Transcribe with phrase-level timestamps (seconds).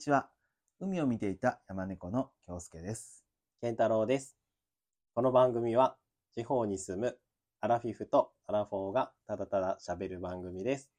[0.00, 0.30] ちは。
[0.80, 3.22] 海を見ていた山猫の京介です。
[3.60, 4.34] 健太郎です。
[5.14, 5.98] この番組は
[6.34, 7.18] 地方に住む
[7.60, 10.90] アラフィフとアラフォーがただただ喋る番組です。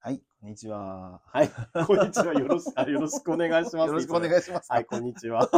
[0.00, 1.22] はい、こんにちは。
[1.24, 1.50] はい、
[1.86, 2.34] こんにちは。
[2.34, 3.86] よろしあよろしくお願いします。
[3.86, 4.66] よろしくお願いします。
[4.68, 5.48] はい、こんにちは。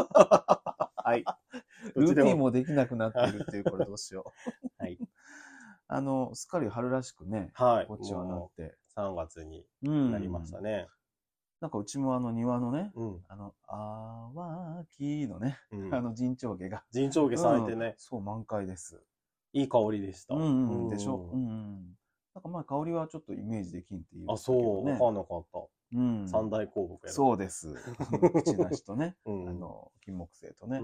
[0.96, 1.24] はい。
[1.94, 4.34] ルーティンもできなくなっているっていう、これどうしよ
[4.78, 4.82] う。
[4.82, 4.98] はい。
[5.88, 7.86] あの、すっかり春らしくね、はい。
[7.86, 8.62] こっちはなもって。
[8.64, 10.88] う3月にうんなりましたね。
[11.66, 13.24] なんかうちもあの庭のね、うん。
[13.26, 16.84] あの、あわきのね、うん あの陣長毛が。
[16.92, 19.02] 陣長毛咲いてうんね、そう、満開です。
[19.52, 20.36] いい香りでした。
[20.36, 21.28] うんうん、でしょ？
[21.32, 21.98] うんうん。
[22.34, 25.58] なんかまあ香りはちょっとイメージできんっていう、あ、そう、わかんなかった。
[25.96, 26.28] うん。
[26.28, 27.12] 三大香木やろ。
[27.12, 27.74] そうです。
[28.32, 29.48] 口なしとね、 うん。
[29.48, 30.80] あの、金木犀とね。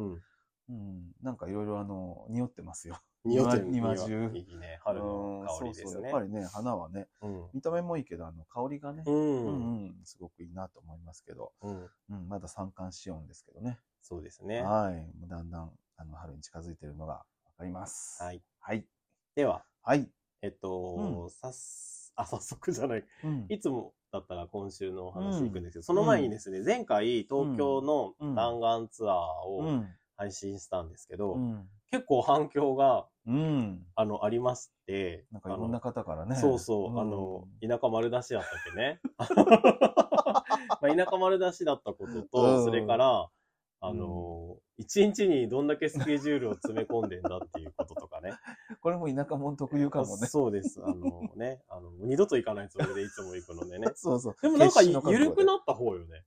[0.73, 0.79] うん。
[0.79, 1.12] うん。
[1.23, 3.01] なんかいろいろあの、匂ってますよ。
[3.25, 4.81] 匂ってる庭庭中いいね。
[4.83, 6.03] 春の香りですうんそうそう。
[6.03, 6.11] ね。
[6.11, 7.48] やっぱりね、花はね、うん。
[7.53, 9.11] 見た目もいいけど、あの、香りがね、う。
[9.11, 11.91] うんん、すごくいいなと思いますけど、うん。
[12.11, 13.78] うん、まだ三寒四温ですけどね。
[14.00, 14.62] そうですね。
[14.62, 15.28] はい。
[15.28, 17.25] だんだん、あの、春に近づいてるのがわ
[17.56, 18.23] かります。
[18.23, 18.43] はい。
[18.61, 18.84] はい。
[19.34, 20.11] では、はい。
[20.43, 21.53] えっと、うさっ
[22.15, 23.05] あ、早速じゃない。
[23.25, 23.47] うん。
[23.48, 29.89] いつもだったら今週のお話うん行くんですけど、その前にですね、前回東京のうん弾丸ツアーをうん。
[30.23, 31.69] 配信したんですけど、うん。
[31.91, 33.83] 結構反響が、うん。
[33.97, 36.37] あの、ありまして、なんかいろんな方からね。
[36.37, 39.00] そうそう、んあの、田舎丸出しだったっけね。
[40.81, 43.28] まあ、田舎丸出しだったことと、うんそれから、
[43.84, 48.33] あの、一日にどんだけスケジュールを詰め込んでんだっていうこととかね。
[48.81, 50.28] これも田舎者特有かもね。
[50.28, 50.81] そうです。
[50.84, 53.89] あのね、あの、二度と行かないつもりでいつも行くのでね。
[53.97, 54.37] そうそう。
[54.41, 56.23] でもなんか緩くなった方よね。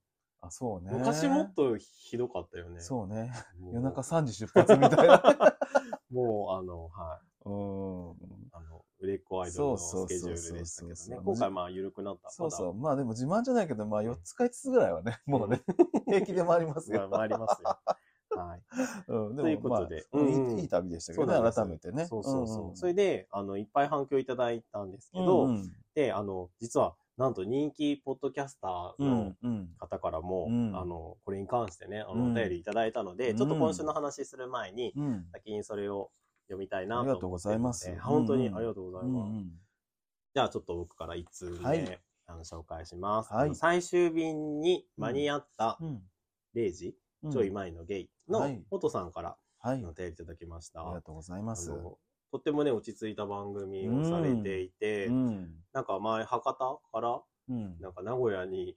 [0.46, 0.90] あ、そうね。
[0.92, 2.80] 昔もっとひどかったよね。
[2.80, 3.32] そうね。
[3.72, 5.22] 夜中3時出発みたいな。
[6.10, 7.48] もう、あの、はい。
[7.48, 8.10] うん。
[8.52, 11.22] あの、売れっ子アイドルのスケジュールでしたけどね。
[11.24, 12.30] 今回まあ緩くなった。
[12.30, 12.74] そうそう。
[12.74, 15.62] まあでも自慢じゃないけど、まあ4つか5つぐらいはね、もうね、
[16.06, 17.08] 平気で回りますよ。
[17.10, 17.78] 回りますよ。
[18.36, 18.62] はい。
[19.06, 20.06] ということで
[20.58, 22.06] いい旅でしたけどね、改めてね。
[22.06, 22.72] そうそうそう。
[22.72, 32.32] んそれで、あの、いっぱい反響いただいたんですけうんど、うんで、あの、実は、なんと人気ポッドキャスターうのんうん方からも、うんあの、これに関してね、あの、うん。
[32.32, 33.36] お便りいただいたので、うん。
[33.36, 35.26] ちょっと今週の話する前に、うん。
[35.32, 36.10] 先にそれを
[36.46, 37.98] 読みたいなとありがとうございます。
[38.00, 38.56] 本当にうんうん。
[38.58, 39.28] ありがとうございうんます。
[39.30, 39.52] うん
[40.34, 42.00] じゃあちょっと僕から1通目、はい。
[42.26, 43.54] あの紹介します、はい。
[43.54, 46.02] 最終便に間に合ったうん。
[46.54, 47.32] 0時、うん。
[47.32, 48.62] ちょい前のゲイのはい。
[48.68, 49.82] フォトさんからはい。
[49.86, 50.82] お便りいただきました。
[50.82, 51.72] ありがとうございます。
[52.36, 55.54] とってもね、落ち着いた番組をされていて、うん。
[55.72, 57.80] なんか前、博多から、うん。
[57.80, 58.76] なんか名古屋に、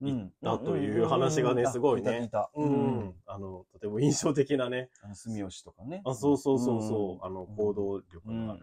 [0.00, 2.28] うんだという話がねすごいね。
[2.54, 6.02] ううんん、あの、とても印象的なね、住吉とかね。
[6.04, 8.62] あそうそうそうそう、うんあの、行動力うんのある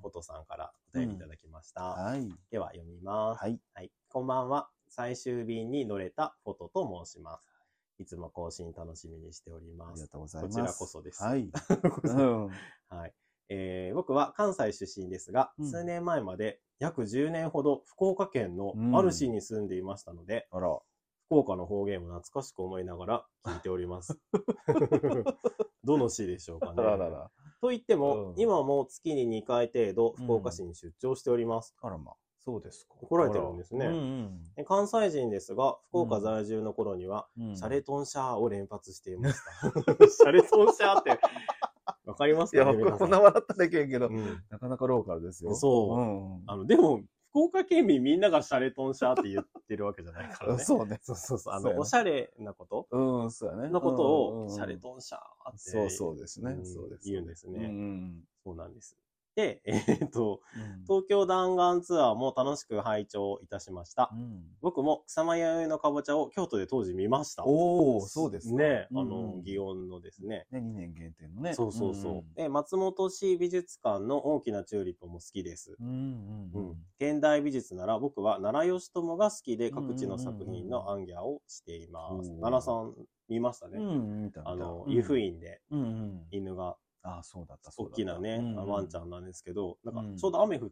[0.00, 1.82] フォトさんからお便りいただきました。
[1.82, 2.26] はい。
[2.50, 3.42] では読みます。
[3.42, 3.60] はい。
[3.74, 3.92] はい。
[4.08, 4.68] こんばんは。
[4.88, 7.55] 最終便に乗れたフォトと申します。
[7.98, 10.08] いつも更新楽しみにしておりますありが。
[10.08, 10.56] とうございます。
[10.56, 11.50] こちらこそですはい。
[12.04, 12.50] うん。
[12.88, 13.14] はい。
[13.48, 20.78] えー僕は関西出身ですが、うん数年前まで約10年ほど福岡県のある市に住んでいましたので、あら。
[21.28, 24.16] 福岡の方言も懐かしく思いながら聞いております。
[25.82, 26.74] どの市でしょうかね。
[26.78, 27.30] あららら。
[27.60, 31.74] と言っても、うん今も月に2回程度福岡市に出張しております。
[31.80, 32.14] あらま。
[32.46, 32.94] そうですか。
[33.02, 37.56] 怒られてるんですねあらうんえ関西人ですが、福岡在住の頃には、うん。
[37.56, 39.68] シャレトンシャーを連発していました。
[40.08, 41.18] シャレトンシャーって、
[42.04, 45.56] わかりますいや、かね皆さこんな笑ったらいけんけど、うんなかなかローカルですよ。
[45.56, 46.42] そううん。
[46.46, 50.62] あの、でも、福岡県民みんながシャレトンシャーって言ってるわけじゃないからね。
[50.64, 51.00] そうね。
[51.02, 51.54] そうそうそう。
[51.54, 52.86] あの、ねおしゃれなこと？
[52.92, 53.70] うん、そうやね。
[53.70, 55.58] のことを、うんうんうんシャレトンシャーって。
[55.58, 56.60] そうそうですねう。
[56.60, 57.10] んそうです。
[57.10, 58.96] 言うんですねうんそうなんです。
[59.36, 60.82] で、 えーっと、うん。
[60.84, 64.10] 東京弾丸ツアーも楽しく拝聴いたしました。
[64.62, 67.44] 僕も草間彌生のかぼちゃを京都で当時見ました。
[67.44, 70.46] おおそうですかね、うんあの、祇園のですね。
[70.50, 71.52] ね、2年限定のね。
[71.52, 72.12] そうそうそう。
[72.22, 75.76] んで、松本市美術館の大きなチューリップも好きです。
[75.78, 76.86] うんうんううんん。
[76.98, 82.30] 現代美術なら僕は奈良義朝が好きで各地の作品のアンギャをしています。
[82.30, 82.94] うん奈良さん
[83.28, 83.78] 見ましたね。
[83.78, 86.26] うん、見た見たあの、うん湯布院でうんうん。
[86.30, 90.16] 犬があ、そうだった、大きなね、うんワンちゃんなんですけど、なんかうん。
[90.16, 90.70] ちょうど雨降っ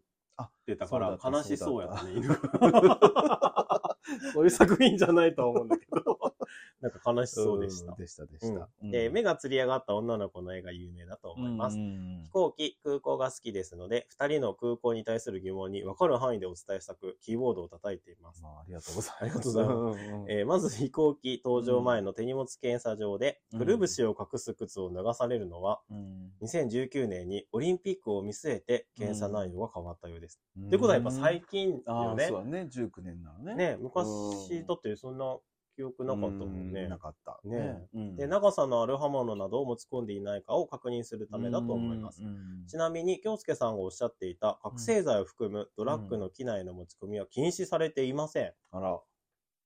[0.66, 2.40] てたから悲しそうやったね、犬が。
[4.32, 6.33] そういう作品じゃないとは思うんだけど、
[6.80, 7.96] なんか悲しそうでしたん。
[7.96, 8.68] でした、でした。
[8.82, 11.76] うんで、目がつり上がった女の子の絵が有名だと思います。
[11.76, 18.42] 飛行機、空港が好きですので、二人の空港に対する疑問に分かる範囲でお伝えしたく、キーボードを叩いています。
[18.42, 19.24] まあ、ありがとうございます。
[19.24, 30.40] ありがとうございますえーまず飛行機登場前の手荷物検査場で、うんくるぶしを隠す靴を脱がされるのは、うん2019年にオリンピックを見据えて検査内容が変わったようです。
[30.56, 32.38] うんということはやっぱ最近よねそう。
[32.38, 33.54] だね、19年なのね。
[33.54, 35.38] ね、うん昔だってそんな
[35.76, 36.98] 記憶なかったもんねうな。
[36.98, 37.40] かった。
[37.44, 42.22] ねうんで、長さのある刃物などを持ち込んでいないかを確認するためだと思います。
[42.68, 48.52] ちなみに、京介さんがおっしゃっていた覚醒剤を含むドラッグの機内の持ち込みは禁止されていません。
[48.70, 49.00] あら、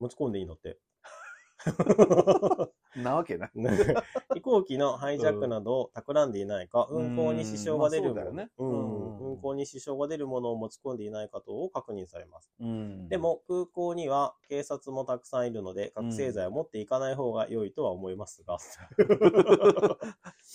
[0.01, 0.79] 持ち込んでいいのって。
[2.97, 3.51] なわけない。
[3.55, 3.71] ね
[4.35, 8.49] 飛行機のハイジャックなどを企んでいないか、うん運航に支障が出るもの、
[9.21, 12.51] 運航に支障が出るものを持ち込んでいないか等を確認されます。
[12.61, 18.59] うんで、も、空港には警察もたくさんいるので、覚醒剤を持っていかない方が良いとは思いますが、わ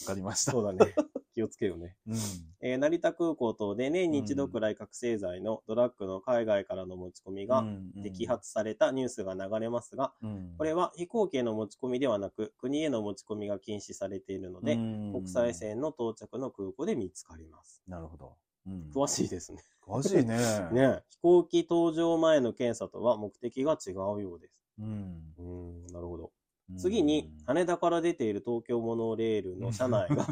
[0.07, 0.51] かりました。
[0.51, 0.93] そうだね。
[1.33, 1.95] 気をつけようね。
[2.07, 2.15] うん
[2.61, 7.63] えー成田空港等で年に一度くらい覚醒剤のドラッグの海外からの持ち込みが
[7.97, 17.81] 摘発されたニュースが流れますが、うんこれは飛行機への持ち込みではなく、国への持ち込みが禁止されているので、うん国際線の到着の空港で見つかります。
[17.87, 18.35] なるほど。
[18.67, 19.63] うん詳しいですね。
[19.81, 20.37] 詳しいね。
[20.71, 24.53] ね飛行機搭乗前の検査とは目的が違うようです。
[24.79, 26.31] うんうん、なるほど。
[26.77, 30.25] 次に、羽田から出ている東京モノレールの車内が、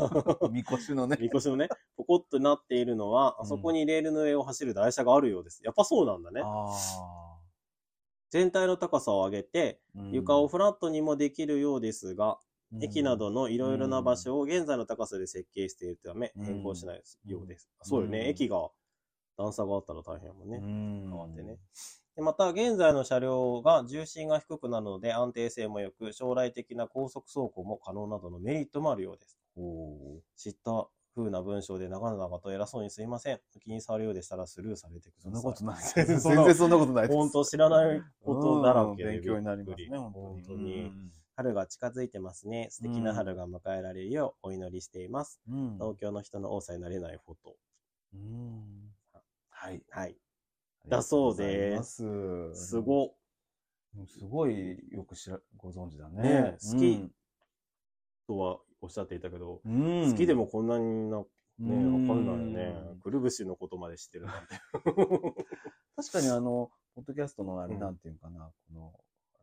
[0.52, 1.18] みこしのね。
[1.20, 5.62] みこしのね、ポコッとなっているのは、あそこにレールの上を走る台車があるようです。
[5.64, 6.42] やっぱそうなんだね。
[6.44, 6.68] あ
[8.30, 12.40] 全体の高さを上げて、ー床をフラットにもできるようですが、
[12.74, 17.70] うん駅などのいろいろな場所を現在の高さで設計しているため、うん変更しないようです。
[17.82, 18.70] うんそうよね、うん駅が
[19.38, 20.60] 段差があったら大変やもんね。
[20.62, 21.60] 変変わってね。
[22.16, 29.38] でまた、現在の車両が重心が低くなるので安定性も良く、将来的な高速走行も可能などのメリットもあるようです。
[30.36, 33.40] 知った風な文章で長々と偉そうにすいません。
[33.62, 35.32] 気に障るようでしたらスルーされてください。
[35.32, 35.84] そんなことない。
[35.96, 37.18] 全全然そんなことないです。
[37.18, 40.24] 本当知らないことだらけでうん勉強になりますね、り本当に。
[40.24, 40.92] 本当に。
[41.36, 42.68] 春が近づいてますね。
[42.70, 45.42] 素敵な春が迎えられるようお祈りしています。
[45.50, 45.74] うん。
[45.76, 47.56] 東京の人の多さになれないフォト。
[48.14, 48.94] うん
[49.50, 49.84] はい。
[49.90, 50.18] はい。
[50.88, 53.14] だそうですすすご
[54.08, 56.22] すごいよく知ら、ご存知だね。
[56.22, 57.12] ね好き
[58.28, 60.04] とはおっしゃっていたけど、うん。
[60.04, 61.26] うん好きでもこんなにな、ね、わ
[61.60, 62.74] うんかんないよね。
[63.04, 64.56] くるぶしのことまで知ってるなんて。
[65.96, 68.94] 確かにあの、ポッドキャストのあれ、うんなんていうかな、この、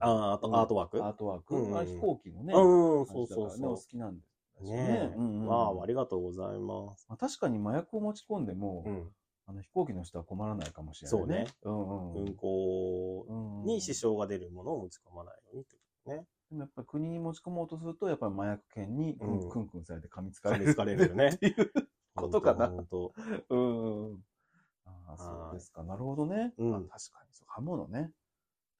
[0.00, 1.04] あーアートアートワーク？
[1.04, 1.56] アートワーク？
[1.56, 5.14] うん飛行機のね、うん、感そうそうそ好きなんですねえ。
[5.14, 7.06] うんうんわあ、ありがとうございます。
[7.08, 9.12] まあ、確かに麻薬を持ち込んでも、うん。
[9.48, 11.46] あの飛行機の人は困らないかもしれないね。
[11.62, 12.26] うんうん。
[12.26, 16.26] うんに支障が出るものを持ち込まないようにってことね。
[16.50, 20.64] でもやっぱり国に持ち込もうとすると、やっぱり麻薬犬にクうんンクンクンされて噛みつかれる。
[20.64, 21.72] 噛みつかれるよねっていう
[22.14, 22.68] ことかな。
[22.68, 23.12] 本当
[23.48, 24.18] うんうん。
[25.06, 25.82] あそうですか。
[25.82, 26.52] なるほどね。
[26.58, 27.46] うんまあ確かにそう。
[27.48, 28.10] 刃物ね。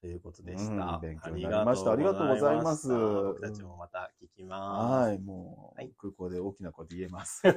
[0.00, 0.72] ということでした。
[0.72, 7.40] うん勉強になりましたありがとうございます僕たちもまた聞きまはい、もう、はい空港で大きな声で言えます。
[7.40, 7.42] す。
[7.52, 7.56] 知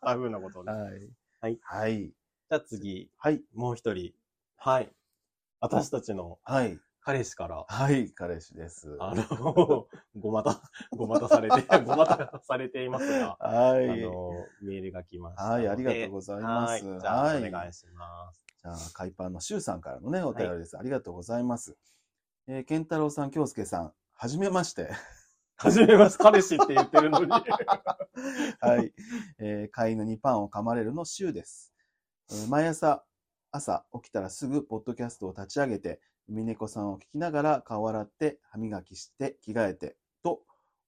[0.00, 0.72] た風なことをね。
[0.72, 1.10] はい。
[1.42, 1.58] はい。
[1.60, 2.02] はい。
[2.04, 3.42] じゃあ次、はい。
[3.52, 4.12] もう一人。
[4.58, 4.92] はい。
[5.58, 6.78] 私たちのはい。
[7.00, 8.96] 彼氏から、はい、彼氏です。
[9.00, 10.62] あの、ごまた、
[10.92, 13.90] ごまたされて、 ごまたされていますが、はい。
[13.90, 15.42] あの、メールが来ました。
[15.42, 16.70] はい、ありがとうございます。
[16.70, 17.00] はい。
[17.00, 18.44] じゃあ、はいお願いします。
[18.62, 20.78] じゃあ、海パンのシュウさんからのね、お便りです。
[20.78, 21.76] ありがとうございます。
[22.46, 24.92] えー、ケンタロウさん、京介さん、はじめまして。
[25.56, 27.30] はじめまして、彼氏って言ってるのに。
[28.60, 28.92] はい。
[29.38, 31.72] えー飼い犬にパンを噛まれるのシュウです。
[32.30, 33.04] えー毎朝、
[33.50, 40.42] 朝起きたらすぐポッドキャストを立ち上げて、海猫さんを聞きながら顔を洗って、歯磨きして、着替えて、と、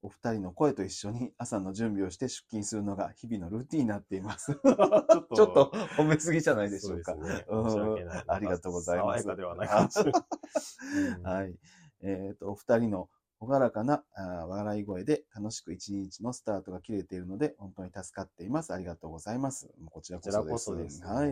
[0.04, 4.52] お二人の声と一緒に朝の準備をして出勤するのが日々のルーティンになっています。
[4.54, 7.14] ちょっと褒めすぎじゃないでしょうか。
[7.14, 10.22] そうねありがとうございます爽やかではないかもしれない。
[11.16, 11.58] うんはい。
[12.02, 13.08] えっ、と、お二人の
[13.46, 14.02] 朗らかな
[14.48, 18.72] 笑い声で楽しく一日のスタートが切れているので、本当に助かっています。
[18.72, 19.68] ありがとうございます。
[19.90, 21.00] こちらこちらこそです。
[21.00, 21.12] です。
[21.12, 21.28] はい、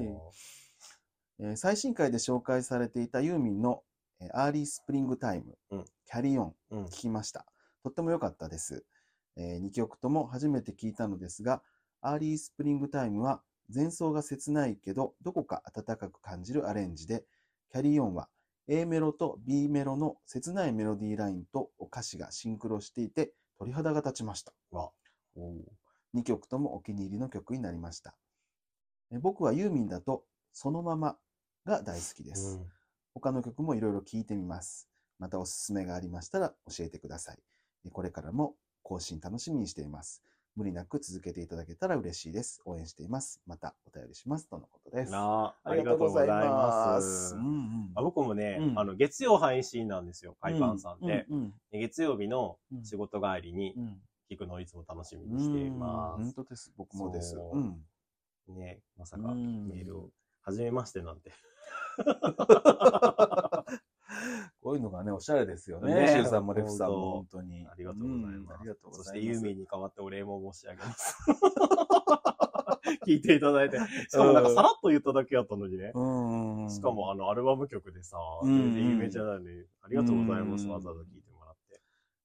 [1.40, 3.82] えー最新回で紹介されていたユーミンの、
[4.20, 7.46] えー Early Springtime、うん Carry On、うん聞きました。
[7.82, 8.84] とっても良かったです。
[9.36, 11.62] え2曲とも初めて聞いたのですが、
[12.00, 13.42] Early Springtime は
[13.74, 17.24] 前奏が切ないけど、どこか温かく感じるアレンジで、
[17.70, 18.28] キャリオンは
[18.68, 24.52] A メロと B メロの切ないメロディーラインと歌詞がシンクロしていて、鳥肌が立ちました。
[24.70, 24.90] わ
[26.14, 28.14] 2曲ともお気に入りの曲になりました。
[29.10, 31.16] え僕はユーミンだと、そのまま
[31.64, 32.58] が大好きです。
[32.58, 32.72] うん
[33.14, 34.88] 他の曲もいろいろ聴いてみます。
[35.18, 37.38] またおすすめがありましたら教えてください。
[37.84, 40.22] えこれからも更新楽しみにしています。
[40.56, 42.60] 無理なく続けていただけたら嬉しいです。
[42.64, 43.40] 応援しています。
[43.46, 44.48] またお便りします。
[44.48, 45.12] とのことです。
[45.64, 47.34] ありがとうございます。
[48.14, 51.26] 僕もね、うんあの、月曜配信なんですよ、海パンさんって。
[51.30, 54.00] うんうんで月曜日のうん仕事帰りにうん
[54.30, 56.72] 聞くのをいつも楽しみにしていまうん本当です。
[56.76, 57.34] 僕もです。
[57.34, 57.84] そううん
[58.46, 58.52] す。
[58.52, 60.10] ね、まさかうんメールを、
[60.42, 61.32] はじめましてなんて。
[64.60, 65.94] こういうのがね、おしゃれですよね。
[65.94, 67.66] ねシュウさんもレフさんも、本本当に。
[67.66, 68.58] ありがとうございます。
[68.58, 69.20] んありがとうごそしざいます。
[69.20, 71.16] てユーミンに代わってお礼も申し上げます。
[73.06, 73.78] 聞いていただいて。
[74.08, 75.92] しかもなんかさらっと言っただけやったのにね。
[75.94, 76.70] うん。
[76.70, 80.64] しかもあのアルバム曲でさ、うん全然有名じゃないのに、ありがとうございます。
[80.64, 81.80] うんわざわざ聞いてもらって。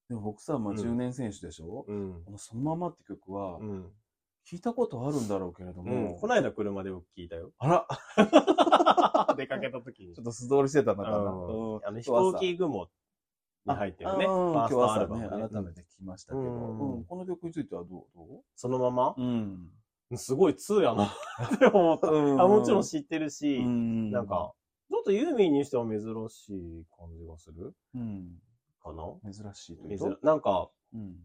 [0.10, 2.24] でも僕さ、まあ、うん10年選手でしょ、うん。
[2.24, 3.92] このそのままって曲はう、ん。
[4.46, 6.20] 聞いたことあるんだろうけれども、うん。
[6.20, 7.52] この間車で僕聞いたよ。
[7.60, 7.88] あら、
[9.36, 10.22] 出かけた時にちょ。
[10.22, 11.18] っと素通りしてたのかな。
[11.18, 11.22] あ
[11.92, 12.88] の飛行機雲
[13.66, 14.24] に入ってるね。
[14.26, 18.02] 今日朝ね、改めて聞きましたけど、この曲についてはどう？
[18.16, 19.16] どそのまま？
[19.18, 19.70] ううん。
[20.16, 21.06] すごい通やな
[21.54, 22.08] って思った。
[22.08, 24.54] うんあもちろん知ってるし、んなんか、、
[24.90, 26.00] ちょっとユーミンにしては珍
[26.30, 27.76] しい感じがする？
[27.94, 28.42] うん。
[28.82, 29.34] かな？
[29.34, 30.20] 珍しいという珍と。
[30.26, 31.18] なんか、うん。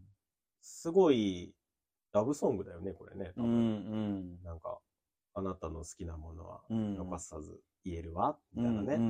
[0.61, 1.55] すごい、
[2.11, 3.31] ラブソングだよね、これね。
[3.37, 4.43] 多うん、う分ん。
[4.43, 4.79] なんか、
[5.33, 8.95] あなたの好きなものはうん残さず言えるわ、みうんたいなね。
[8.95, 9.03] うん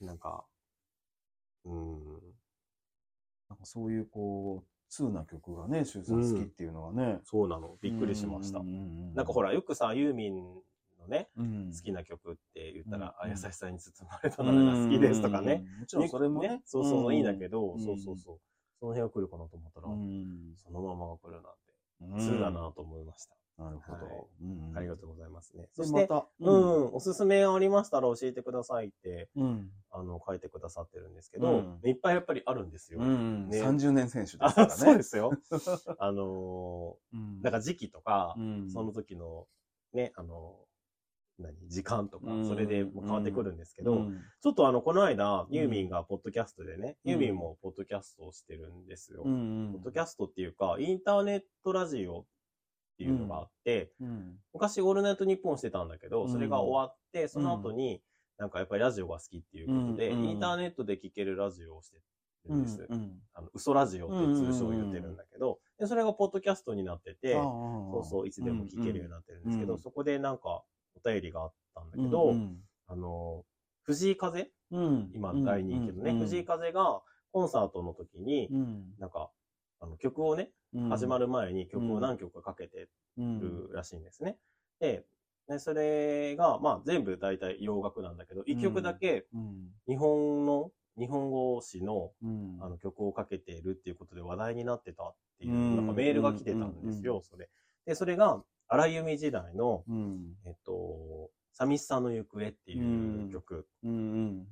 [0.00, 0.46] うんなんか、
[1.64, 2.34] うん。
[3.48, 7.20] なんかそういうこう、通な曲がね、シュウさん好きっていうのはね。
[7.24, 7.76] そうなの。
[7.80, 8.60] びっくりしました。
[8.60, 8.64] な
[9.14, 10.44] なんかほら、よくさ、ユーミン
[10.98, 15.64] のね、うん、好きな曲って言ったら、うんあ、優しさに包まれたならが好きですとかね。
[15.74, 15.80] うん。
[15.80, 16.62] もちろんそれもね。
[16.64, 17.78] そうそう、いいんだけど。
[17.78, 18.38] そうそうそう。
[18.78, 20.54] その辺が来るかなと思ったら、うん。
[20.56, 21.48] そのままが来るなんて、
[22.02, 23.36] うん通だなと思いました。
[23.58, 24.04] なるほど。
[24.04, 25.62] はいうんありがとうございますね。
[25.62, 29.70] でそして、また、うん、おすすめありましたら教えてくださいって、うん。
[29.90, 33.00] あの、書いてくださってるんですけど、うんいっぱいやっぱりあるんですよ。
[33.00, 33.48] うん。
[33.48, 34.74] ね30年選手ですあからね。
[34.74, 35.32] そうですよ。
[35.98, 37.40] あのうん。
[37.40, 39.46] ーなんか時期とか、うん、その時の、
[39.94, 40.66] ね、あのー
[41.38, 49.22] 何、時間とかう、んそれで変わってくるんですけど、うんちょっとあの、この間、ユーミンがポッドキャストでね、うんユーミンもポッドキャストをしてるんですよ。
[49.24, 52.26] うんポッドキャストっていうか、インターネットラジオ
[52.96, 54.38] っていうのがあって、うん。
[54.54, 56.32] 昔オールナイトニッポンしてたんだけど、うん。
[56.32, 58.00] それが終わって、その後に、
[58.38, 60.24] なんかやっぱりラジオが好きっていうことで、うん。
[60.24, 61.98] インターネットで聴けるラジオをして
[62.48, 62.86] るんです。
[62.88, 63.18] うん。
[63.34, 69.78] あの、嘘ラジオって通称言ってるんだけど、でそれがポッドキャストになってて、そそうそう、いつでも聞けるようになってるんですけど、うん。
[69.78, 72.56] そこでなんかお便りがあったんだけど、うん。
[72.86, 73.44] あの、
[73.82, 74.50] 藤井風？
[74.70, 76.18] うん、今大人気のね、うん。
[76.20, 78.94] 藤井風がコンサートの時に、うん。
[78.98, 79.30] なんか、
[79.78, 80.48] あの曲をね、うん
[80.88, 83.40] 始まる前に曲を何曲かかけてうん。
[83.40, 84.36] るらしいんですね。
[84.80, 85.04] で、
[85.48, 89.70] ねそれが、まあ全部大体洋楽なんだけど、一曲だけうん。
[89.88, 92.58] 日本の、日本語詞のうん。
[92.60, 95.76] あの曲をかけているっていうことで話題になってたっていう、うん。
[95.76, 97.48] なんかメールが来てたんですよ、それ。
[97.86, 100.34] で、それが、荒井由実時代の、うん。
[100.44, 104.40] えっと、寂しさの行方っていう曲、うんうん。
[104.40, 104.48] って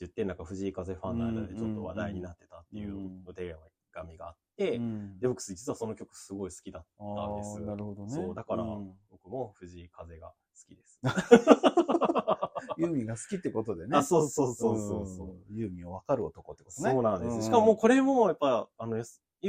[0.00, 3.56] 言って、なんか藤井風ファンの間でちょっと話題になってたっていううんお手
[3.92, 8.14] 紙があって、うんで、僕実はその曲すごい好きだったんですなるほどね。
[8.14, 10.34] そうだからん僕も藤井風が好
[10.68, 11.00] きです。
[12.76, 13.96] ユーミンが好きってことでね。
[13.96, 15.28] あ、そうそうそうそうそう。
[15.28, 15.56] うん。
[15.56, 16.90] ユーミンを分かる男ってことね。
[16.90, 17.38] そうなんです。
[17.38, 19.02] うしかもこれもやっぱ、あの、ユ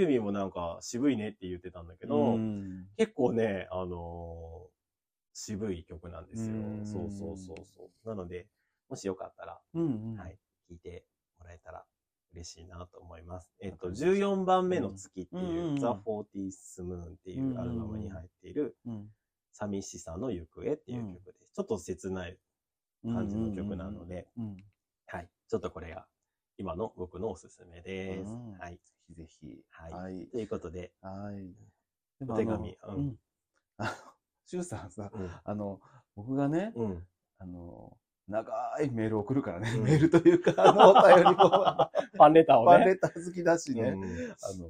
[0.06, 4.76] ーミンもなんか渋いねって言ってたんだけど、うん結構ね、あのー
[5.38, 6.60] 渋い曲なんですよう。
[6.82, 8.08] んそうそうそうそう。
[8.08, 8.48] なので、
[8.88, 10.18] もしよかったら、うんうん。
[10.18, 10.38] はい、
[10.72, 11.06] 聞いて
[11.38, 11.86] もらえたら
[12.36, 13.50] 嬉しいなと思います。
[13.62, 19.10] えっと、わかりました14番目の月っていう、The Fortieth Moon っていうアルバムに入っている、うん
[19.58, 21.54] 寂しさの行方っていう曲です。
[21.56, 22.38] ちょっと切ない
[23.06, 24.58] 感じの曲なので、うん。
[25.08, 25.30] はい。
[25.48, 26.06] ちょっとこれが
[26.58, 28.32] 今の僕のおすすめです。
[28.32, 28.74] うんはい。
[28.74, 29.63] ぜひぜひ。
[29.70, 30.27] はいはい。
[30.27, 31.56] ということで、はい。
[32.27, 33.15] お手紙うん
[33.77, 33.92] あの
[34.46, 35.32] シュウさんさ、うん。
[35.44, 35.80] あの、
[36.15, 37.08] 僕がね、うん。
[37.39, 38.51] あの、長
[38.84, 41.34] いメールを送るからね、うんメールというか、あの、お便りも、
[42.13, 42.77] ファンレターをね。
[42.77, 44.08] ファンレター好きだしね、うんあ
[44.58, 44.65] の、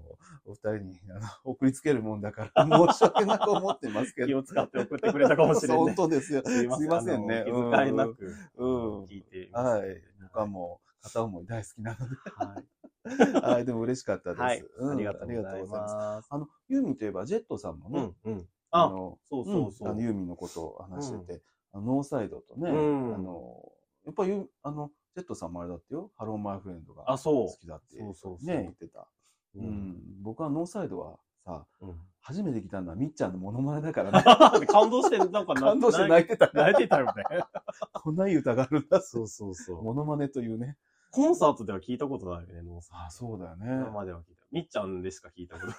[0.46, 4.28] お二人にあの送りつけるもんだから、申し訳なく思ってますけど。
[4.28, 5.78] 気を使って送ってくれたかもしれない。
[5.78, 6.42] 本当ですよ。
[6.46, 6.90] すいません。
[6.90, 10.02] ませんね気遣いなく、うん聞いてはい。
[10.22, 12.16] 僕はもう、片思い大好きなので。
[12.36, 12.66] はい。
[13.54, 14.42] はい、でも嬉しかったです。
[14.42, 14.66] はい。
[14.80, 16.28] うんありがとうございます。
[16.30, 18.48] あの、ユーミンといえば、ジェットさんもね、うん、うん。
[18.72, 19.88] あ、の、そうそうそう。
[19.90, 21.44] んあのユーミンのことを話してて、
[21.82, 23.72] ノーサイドとね、うんあの、
[24.06, 27.58] やっぱり、あの、ジェットさんもあれだってよ、 Hello, my friend があ、そう好。
[27.60, 29.08] きだって、そうそうそうね、言ってた。
[29.56, 30.02] ううんん。
[30.22, 31.96] 僕はノーサイドはさ、うん。
[32.22, 34.24] 初めて聴いたのはみっちゃんのモノマネだからね。
[34.68, 36.50] 感動して、なんかな 感動して泣いてた。
[36.54, 37.24] 泣いてたよね。
[37.94, 39.00] こんないい歌があるんだ。
[39.02, 39.84] そうそうそう。
[39.84, 40.78] モノマネというね。
[41.12, 43.06] コンサートでは聞いたことないよね、ノーさん。
[43.06, 43.66] あ、そうだよね。
[43.68, 44.46] 今までは聞いた。
[44.52, 45.76] みっちゃんでしか聞いたことない。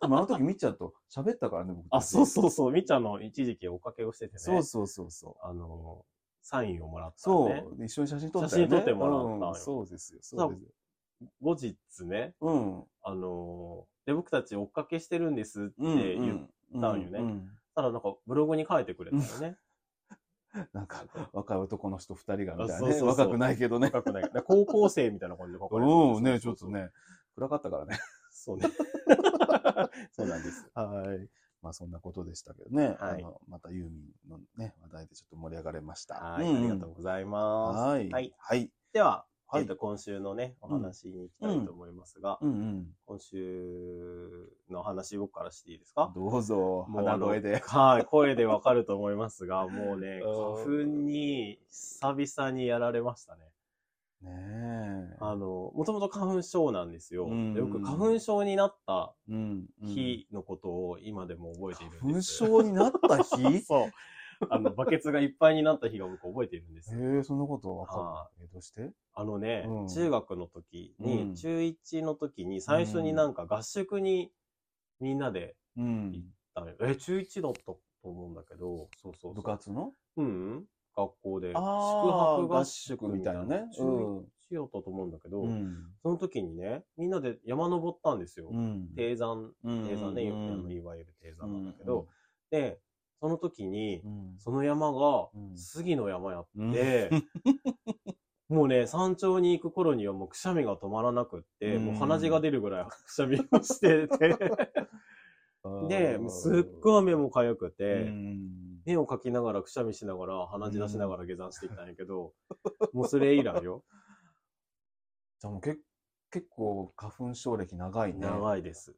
[0.00, 1.86] あの時みっちゃんと喋ったからね、僕。
[1.90, 2.72] あ、そうそうそう。
[2.72, 4.38] みっちゃんの一時期追っかけをしててね。
[4.38, 5.46] そうそうそうそう。
[5.46, 6.04] あの、
[6.42, 7.64] サインをもらったそね。
[7.72, 7.78] う。
[7.78, 8.68] で一緒に写真撮ったよね。
[8.68, 9.08] 写真撮っても
[9.40, 10.18] らったうんそうですよ。
[10.22, 10.68] そうですよ。
[11.40, 12.84] 後日ね、うん。
[13.02, 15.96] あの、で、僕たち追っかけしてるんですってうん。
[15.98, 19.56] 言っうんたんよねうんたらなんかブログに書いてくれたよね。
[20.74, 23.00] なんか、若い男の人二人がみたいなね。
[23.00, 23.86] 若くないけどね。
[23.86, 24.30] 若くない。
[24.44, 26.90] 高校生みたいな感じで書かれてるうん、ね、ちそうそうそうょっとね、
[27.34, 27.98] 暗かったからね。
[28.30, 28.68] そうね。
[30.12, 30.70] そうなんです。
[30.74, 31.28] はい。
[31.62, 32.96] まあそんなことでしたけどね。
[32.98, 36.14] はいあのまたユーミンのね、話題でちょっと盛り上がれました。
[36.14, 37.78] はい、んありがとうございます。
[37.78, 38.10] はい。
[38.10, 38.34] はい。
[38.36, 38.70] はい。
[38.92, 42.86] では、はいえっと、今週のね、お話に行きたいと思いますが、うんうん。
[43.04, 46.10] 今週の話僕からしていいですか？
[46.14, 47.58] どうぞ、鼻声で。
[47.58, 50.70] はい、声でわかると思いますが、もうね、 うん花粉
[51.04, 53.52] に久々にやられましたね。
[54.22, 55.18] ねえ。
[55.18, 57.28] あの、もともと花粉症なんですよ。
[57.28, 59.68] うんでよく花粉症になったうん。
[59.80, 62.32] うん日のことを今でも覚えているん花粉です。
[62.36, 63.60] 症になった日？
[63.66, 63.98] そう。
[64.48, 67.00] あの、バケツがいっぱいになった日が僕覚えているんですよ。
[67.00, 67.76] へえ、そんなこと？
[67.76, 68.44] わかはる。
[68.44, 68.92] え、どうして？
[69.14, 74.32] あのね、うん中学の時に、うん中1の時に最初になんか合宿に
[75.00, 76.12] みんなでうん。
[76.12, 76.76] 行ったのよ。
[76.82, 79.34] え、中1だったと思うんだけど、そうそうそう。
[79.34, 79.94] 部活の？
[80.16, 81.52] うんうん、学校で。
[81.54, 83.68] 宿泊合宿みたいなね。
[83.74, 83.82] 中
[84.50, 85.86] 1だったと思うんだけど、うん。
[86.02, 88.48] その時にね、みんなで山登ったんですよ。
[88.50, 88.88] うん。
[88.96, 92.06] 低山、うん低山ね、いわゆる低山なんだけど、
[92.50, 92.78] で、
[93.20, 95.56] その時にう、ん、その山がうん。
[95.56, 96.72] 杉の山やっうん。
[96.72, 97.10] て、
[98.48, 101.84] もうね、山頂に行く頃にはもうくしゃみが止まらなくって、うん。
[101.86, 104.36] もう鼻血が出るぐらい くしゃみをしてて、
[105.88, 108.12] で、すっごい目も痒くうて、
[108.86, 112.32] ん目をかきながらくしゃみしながら鼻血出しながら下山していったんやけど、
[112.92, 113.84] もうそれ以来よ。
[115.40, 115.78] じゃあもうけ
[116.30, 118.20] 結構花粉症歴長いね。
[118.20, 118.96] 長いです。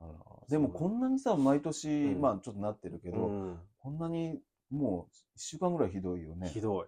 [0.00, 0.12] あら
[0.48, 6.48] でもこんなにさ、毎年、うんまあちょっとなってるけど、うんこんなにもう一週間ぐらいひどいよね。
[6.48, 6.86] ひどい。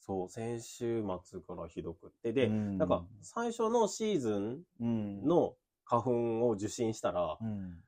[0.00, 2.32] そう、先週末からひどくって。
[2.32, 7.82] で、うんなんか最初のシーズンうん、の花粉を受診したら、うん、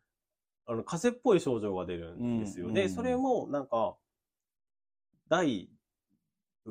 [0.66, 2.72] あの、風邪っぽい症状が出るんですよ。
[2.72, 2.86] で、うん。
[2.86, 2.90] うん。
[2.90, 3.96] それもなんか、
[5.28, 5.68] 第、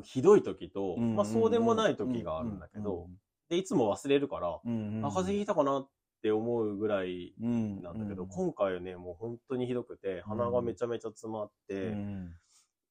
[0.03, 3.09] ひどい時と、うんまあそうでもない時があるんだけど、
[3.49, 5.89] で、いつも忘れるから、あ、風邪ひいたかなっ
[6.21, 12.33] て思うぐらいうんなんだけど、うん今回はね、もう本当にひどくて、鼻がめちゃめちゃ詰まって、うん。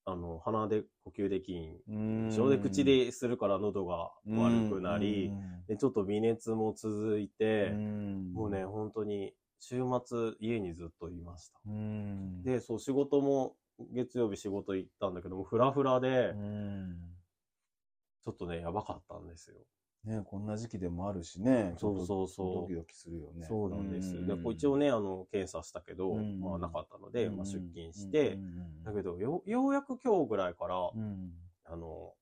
[0.05, 1.79] あの、鼻で呼吸できん。
[1.89, 2.31] うん。
[2.31, 11.61] 小で口でするから喉が悪くなり、うんで、ちょっと微熱も続いてう、んもうね、本当に週末家にずっといました。
[11.67, 13.57] うん、で、そう、仕事も
[13.93, 16.97] 月曜日仕事行ったんだけども、フラフラでう、ん。
[18.23, 19.57] ちょっとね、やばかったんですよ。
[20.05, 22.29] ね、こんな時期でもあるしね、そうそうそう。
[22.29, 23.47] ちょっとドキドキするよね。
[23.47, 24.17] そうなんです。
[24.17, 24.27] うん。
[24.27, 26.41] で、こう一応ね、あの、検査したけど、うん。
[26.41, 27.37] まあなかったので、うん。
[27.37, 28.39] まあ出勤して、
[28.85, 31.33] だけどよ、ようやく今日ぐらいから、うん。
[31.65, 32.15] あの、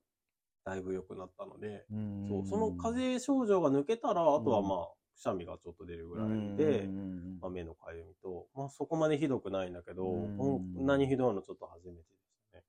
[0.64, 2.26] だいぶ良くなったので、うん。
[2.28, 12.64] そう、その風邪症状が抜けたら、あとはまあ、くしゃみがちょっと出るぐらいで、うんまあ、目のかゆみと、まあそこまでひどくないんだけど、うんこんなにひどいのちょっと初めてでしたね。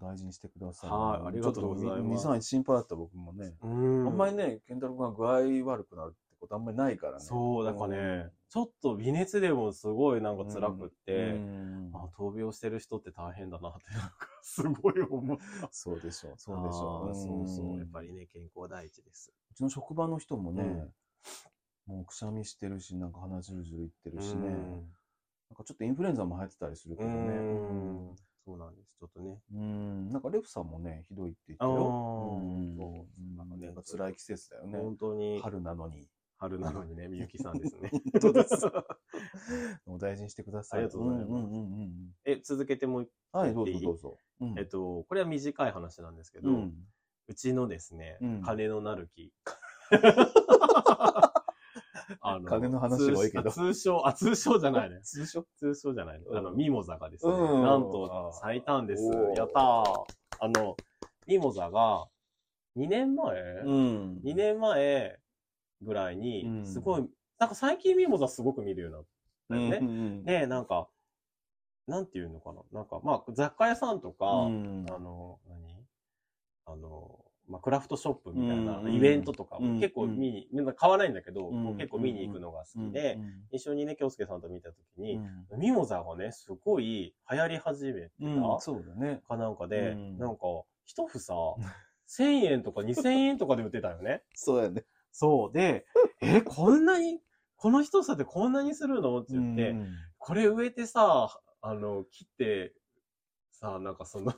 [0.00, 0.90] 大事にしてください。
[0.90, 3.54] はいありがとうございますちょっと2、3日心配だった僕もね。
[3.62, 7.20] うあんんまりね、健太郎君が具合悪くなるってことあんまりないからね。
[7.20, 15.68] そう、だからね、ちょっと微熱でもすごいなんか辛くって、うんあ、闘病してる人って大変だなって、なんかすごい思った。
[15.70, 17.14] そうでしょう、そうでしょう。
[17.14, 17.74] そうそう。
[17.74, 19.32] んやっぱりね、健康第一です。
[19.52, 20.92] うちの職場の人もね、うん
[21.86, 24.92] もうくしゃみしてるし、なんか鼻ジュルジュルいってるしね、うん
[25.48, 27.14] なんかちょっとインフルエンザも入ってたりするけどね。
[27.14, 27.20] う
[28.12, 28.94] んそうなんです。
[29.00, 29.38] ちょっとね。
[29.54, 31.74] うん、なんかレフさんもね、ひどいって言ったあよ。
[31.74, 34.78] ーうんそうなんかね、辛い季節だよね。
[34.78, 36.06] 本当に春なのに。
[36.38, 37.90] 春なのにね、みゆきさんですね。
[38.20, 38.66] 本当です。
[39.86, 40.80] お大事にしてください。
[40.80, 41.54] ありがとうございます
[42.24, 43.40] え、続けてもう一うん。
[43.40, 44.18] はい、どうぞどうぞ。
[44.40, 46.86] うんえっと、これは短い話なんですけど、ううん
[47.34, 49.32] ちのですね、うん金のなる木。
[52.20, 55.00] あ金の話が多いけど 通称、あ、通称じゃないね。
[55.02, 55.44] 通称？
[55.56, 56.24] 通称じゃないね。
[56.28, 59.02] うんあの、ミモザがですね、うんなんと咲いたんです。
[59.36, 60.04] やったー。
[60.38, 60.76] あの、
[61.26, 62.08] ミモザが、
[62.76, 65.18] 2年前、ん ?2 年前
[65.82, 70.20] ぐらいにう、んすごい、なんか最近ミモザすごく見るようになったよね。
[70.20, 70.22] ね。
[70.40, 70.88] で、なんか、
[71.86, 72.62] なんていうのかな。
[72.72, 75.86] なんか、まあ、雑貨屋さんとか、うんあの、何？
[76.68, 83.18] あの、まあ、クラフトショップみたいなうんイベントとかうんも結構見に、みんな買わないんだけど、結構見に行くのが好きで、
[83.50, 85.20] 一緒にね、京介さんと見たときに、
[85.56, 89.22] ミモザがね、すごい流行り始めてた、うん、そうだね。
[89.28, 90.42] かなんかで、うんなんか、
[90.84, 91.58] 一房、
[92.08, 94.22] 1000円とか2000円とかで売ってたよね。
[94.34, 94.84] そうやね。
[95.12, 95.52] そう。
[95.52, 95.86] で、
[96.20, 97.20] え、こんなに、
[97.56, 99.20] この一房でこんなにするの？
[99.20, 102.74] って言って、うんこれ植えてさ、あの、切って、
[103.52, 104.32] さ、なんかその、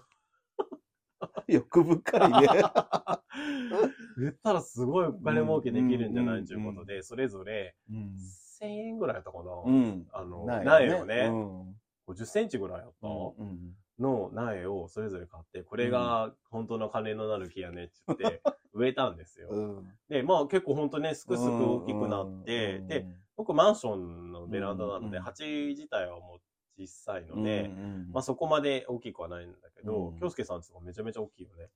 [1.49, 2.49] 欲深いね。
[4.17, 8.17] 売ったらすごいお金儲けできるんじゃないということで、それぞれうん
[8.61, 10.07] 1000円ぐらいやったかな、うん。
[10.13, 11.29] あの、なないいよね。
[11.31, 11.75] うん
[12.09, 19.49] 50センチぐらいやった、うんの苗をそれぞれ買って、これが本当の金のなる木やねって言って 植えたんですよ。
[19.51, 19.89] うん。
[20.09, 23.07] で、まあ結構本当ね、すくすく大きくなって、で、、
[23.37, 26.41] 僕マンションのベランダなので、うん鉢自体はもう
[26.79, 31.69] 小さいので、うんまあそこまで大きくはないんだけどうん、京介さんちとかめちゃめちゃ大きいよね。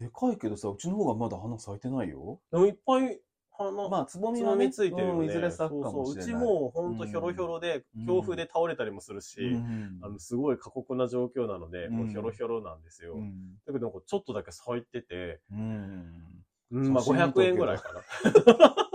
[0.00, 2.38] でかいけどさ、うちの方がまだ花咲いてないよ。
[2.50, 5.34] でもいっぱい花、まあ、つぼみはね、みついてるよね。
[5.34, 5.52] うん。
[5.52, 13.14] そうそううちもうほんとひょろひょろで、うん強風で倒れたりもするし、うんあの、すごい過酷な状況なので、うんもうひょろひょろなんですよ。
[13.14, 16.12] うんだけどちょっとだけ咲いてて、うん。
[16.72, 18.76] うん、まあ写真見とくけど500円ぐらいかな。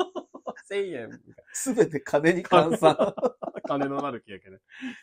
[0.69, 3.13] 1000円すべて金に換算。
[3.63, 3.67] な。
[3.67, 4.57] 金のなる気やけど。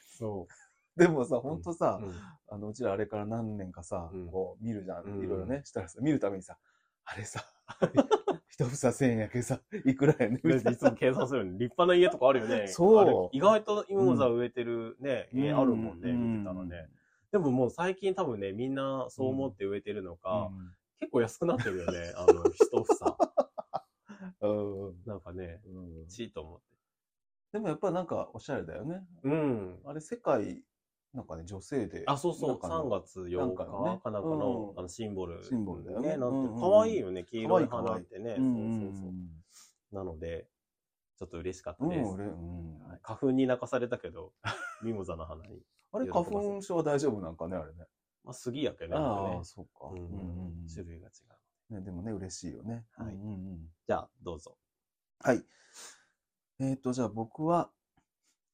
[0.06, 0.46] そ
[0.96, 2.14] でもさ、ほんとさう。、うん
[2.50, 5.04] あの、うちらあれから何年かさ、うんこう、見るじゃん。
[5.04, 6.58] うんいろいろね、したらさ、見るためにさ、
[7.04, 7.44] あれさ、
[8.48, 11.52] 一房千円やけさ、いくらやねんい いつも計算するよね。
[11.52, 12.66] 立派な家とかあるよね。
[12.68, 15.40] そう意外とイモザ植えてるね、な。
[15.42, 16.88] 家あるもんね、う見てたらね。。
[17.30, 20.50] でももう最近多分ね、みんなそう思って植えてるのか、
[20.98, 22.12] 結構安くなってるよね。
[22.16, 22.84] あの、一房。
[24.40, 24.88] うん。
[24.88, 26.77] うんなんかね、うんちいと思って。
[27.52, 29.06] でもやっぱなんかおしゃれだよね。
[29.22, 29.78] うん。
[29.84, 30.62] あれ世界、
[31.14, 32.04] なんかね、女性で。
[32.06, 35.42] あ、そうそう、なんかの3月8なん日かかのねなんかの,、うんあのシンボル。
[35.42, 38.36] シンボルだよねなんうんうんて、かわいいよね、黄色い花ってね。
[38.36, 39.94] そうそうそう。
[39.94, 40.48] なので、
[41.16, 41.90] ちょっと嬉しかったうん。
[41.90, 42.08] です。
[42.08, 42.78] うん、俺、うん。
[42.86, 44.34] はい花粉に泣かされたけど、
[44.82, 45.62] ミモザの花に。
[45.92, 47.86] あれ、花粉症は大丈夫なんかね、あれね。
[48.24, 48.94] まあ、杉やけね。
[48.94, 49.86] ああ、そうか。
[49.86, 51.10] うんうん種類が違
[51.70, 51.74] う。
[51.74, 52.86] ね、でもね、嬉しいよね。
[52.92, 54.58] はいうんうんうんじゃあ、どうぞ。
[55.20, 55.42] はい。
[56.60, 57.70] えっ、と、じゃあ僕は、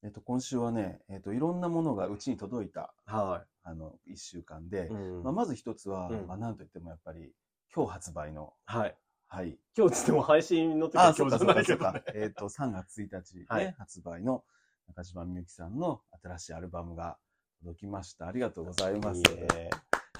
[0.03, 7.33] えっ、と、今週はね、えっ、と、いろんなものがうちに届いた、はあの、一週間でい。、うんまあ、まず一つは、うんまあ、なんといってもやっぱり、
[7.73, 8.95] 今日発売の、はい。
[9.27, 9.57] はい。
[9.75, 12.21] 今日つっても配信の時あ、はそうか、今日じゃないけどね。。
[12.23, 14.43] えっ、と、3月1日、ねはい発売の
[14.87, 17.17] 中島みゆきさんの新しいアルバムが
[17.63, 18.27] 届きました。
[18.27, 19.23] ありがとうございます。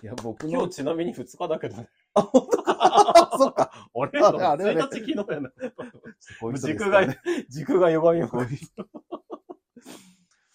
[0.01, 1.89] いや、僕の今日、ちなみに2日だけどね。
[2.15, 3.35] あ、本当か。
[3.37, 3.71] そっか。
[3.95, 5.51] あれあれあれあれ1日昨日やな。
[6.57, 7.07] 軸が
[7.49, 8.27] 軸が弱いよ。
[8.27, 8.87] こういう人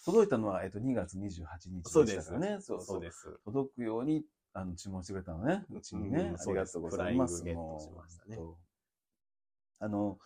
[0.04, 2.60] 届いたのは、えっ、と、2月28日そうですでしたからね。
[2.60, 2.86] そうそう。
[2.86, 3.38] そうです。
[3.44, 5.64] 届くように、あの、注文してくれたのね。
[5.70, 6.20] うちにね。
[6.20, 7.44] うんありがとうございます。
[9.82, 10.18] あの、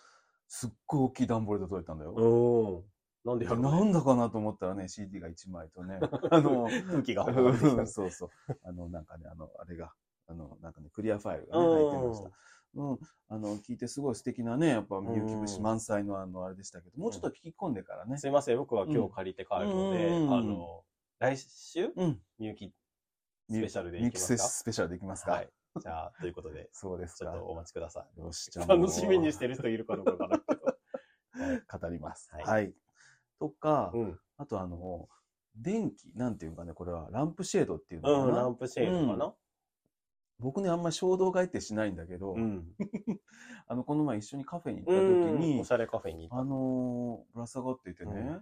[0.48, 2.12] すっごい大きい段ボールで届いたんだよ。
[2.12, 3.28] うん。
[3.28, 5.98] なんでやろなんだかなと思ったらね、CD が1枚とね、
[6.30, 7.24] あの、空気が
[7.86, 8.30] そうそう。
[8.62, 9.92] あの、なんかね、あの、あれが、
[10.26, 12.30] あの、なんかね、クリアファイルがね、入ってました。
[12.74, 12.98] うん。
[13.28, 18.18] あの、聞いてすごい素敵なね、やっぱ、みゆき節満載のあの、あれでしたけど、もうちょっと聞き込んでからね。
[18.18, 20.84] すいません、僕は今日借りて帰るので、うんあの、
[21.18, 22.20] 来週、うん。
[22.38, 22.72] みゆき
[23.50, 24.42] スペシャルでみゆきいきますか？
[24.44, 25.32] スペシャルでいきますか？
[25.32, 25.48] はい。
[25.80, 27.44] じゃあ、ということで、そうですかちょっと。
[27.46, 28.50] お待ちくださよし、い。
[28.50, 31.80] じゃあ楽しみにしてる人いるかどうかわからんけど。
[31.80, 32.30] 語ります。
[32.32, 32.74] はいはい。
[33.40, 34.18] とか、うん。
[34.36, 35.08] あとあの、
[35.56, 38.42] 電気、なんていうかね、これはランプシェードっていうのかうん、な。
[38.42, 39.34] ランプシェードかな？
[40.44, 42.66] 僕ね、あんまり衝動買いってしないんだけど、うん。
[43.66, 45.38] あの、この前一緒にカフェに行ったうん。
[45.38, 48.40] 時におし、ゃれカフェにあのーぶら下がっていてね、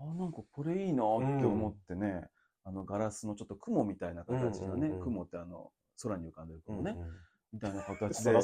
[0.00, 2.28] あ、なんかこれいいなって思ってね、
[2.64, 5.72] あの、ガラスのちょっと雲みたいな形のね、うんうんうん雲ってあの、
[6.02, 6.66] 空に浮かんでるた。
[6.66, 7.12] 雲ね、うん
[7.52, 8.42] みたいな形そで。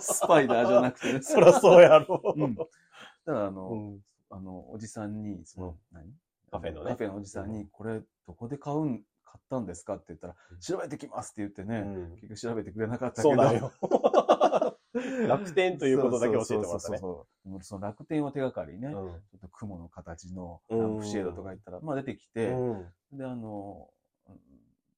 [0.00, 2.20] スパイダーじゃなくてね、 そらそうやろ。
[2.36, 2.54] うん。
[2.54, 2.68] だか
[3.32, 4.04] らあの、うん。
[4.28, 5.76] あの、おじさんに、その、うん。
[5.92, 6.12] 何？
[6.50, 6.90] カフェのね。
[6.90, 9.96] カフェのおじさんに、これ、どこで買うん、買ったんですか？
[9.96, 13.34] って言ったら、うん調べてきますって言ってね、うん結局調べてくれなかったけど。
[13.34, 13.72] そうだよ。
[15.26, 16.98] 楽天ということだけ教えてもらったね。
[16.98, 17.26] そ
[17.78, 23.88] の楽天を手がかりにね、ちょうんっと雲の形のうんランプシェードとか言ったら、まあ出てきて、うんで、あの、
[24.28, 24.40] うん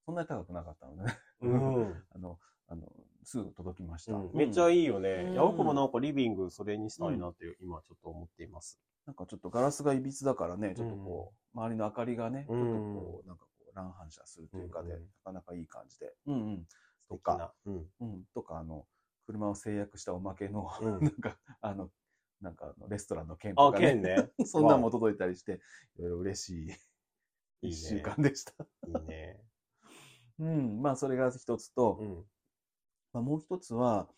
[0.05, 2.93] そんなに高くなかったのでね、うん あの、あの、
[3.25, 4.15] すぐ届きました。
[4.15, 4.81] うんめっちゃい。
[4.81, 5.25] いいよね。
[5.29, 8.79] うんいや、僕もなんかリビングそれにしたいなって今ちょっと思っています。
[9.07, 13.47] なんかちょっとガラスがいびつだからね、ちょっとこう、周りの明かりがね、ちょっとうんこう、なんか
[13.77, 16.13] 乱反射するというかで、うんうんなかなかいい感じで。
[16.27, 16.67] うんうん。
[17.09, 17.53] とか、な。
[17.67, 17.87] うん。
[18.01, 18.87] うん、とか、あの、
[19.27, 21.91] 車を制約したおまけの、うん なんか、あの、
[22.41, 24.31] なんかあのレストランの券とあ、か剣ね、ね。
[24.47, 25.61] そんなんも届いたりして、
[25.97, 26.67] いろいろ嬉し
[27.63, 28.53] い一週間でした。
[28.87, 29.41] いいね。
[30.39, 32.15] うん、まあ、それが一つと、うん。
[33.13, 34.09] まあ、もう一つは、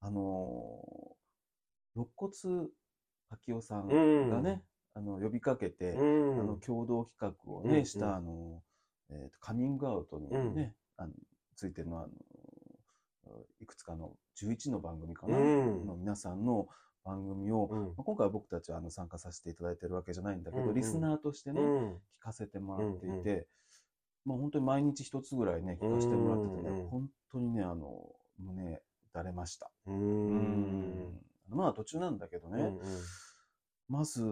[0.00, 1.12] あのー
[1.94, 2.32] 肋骨
[3.28, 6.04] 秋夫さんうんがね、あの、呼びかけて、う
[6.36, 6.40] ん。
[6.40, 8.62] あの、共同企画をね、うんうんした、あの、
[9.12, 11.12] えーと、カミングアウトにね、あの
[11.56, 12.08] ついての、あの、
[13.60, 15.86] いくつかの11の番組かな、うん。
[15.86, 16.68] の皆さんの
[17.04, 17.78] 番組を、うん。
[17.78, 20.74] まあ今回は僕たちはあの参加させていただいてるわけじゃないんだけど、うんうん。
[20.74, 21.92] リスナーとしてね、うん。
[21.92, 23.46] 聞かせてもらっていて、うんう
[24.24, 28.80] まあ本当に毎日一つぐらいね、聞かせてもらっててね、うんうん本当にね、あの、胸打
[29.14, 29.70] たれました。
[29.86, 29.92] う。
[29.92, 31.20] うん。
[31.48, 32.80] まあ途中なんだけどね、うん。
[33.88, 34.22] まず、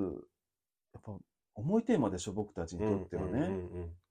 [0.93, 1.17] やっぱ
[1.61, 3.41] 重いテーマでしょ、僕たちにとってはね。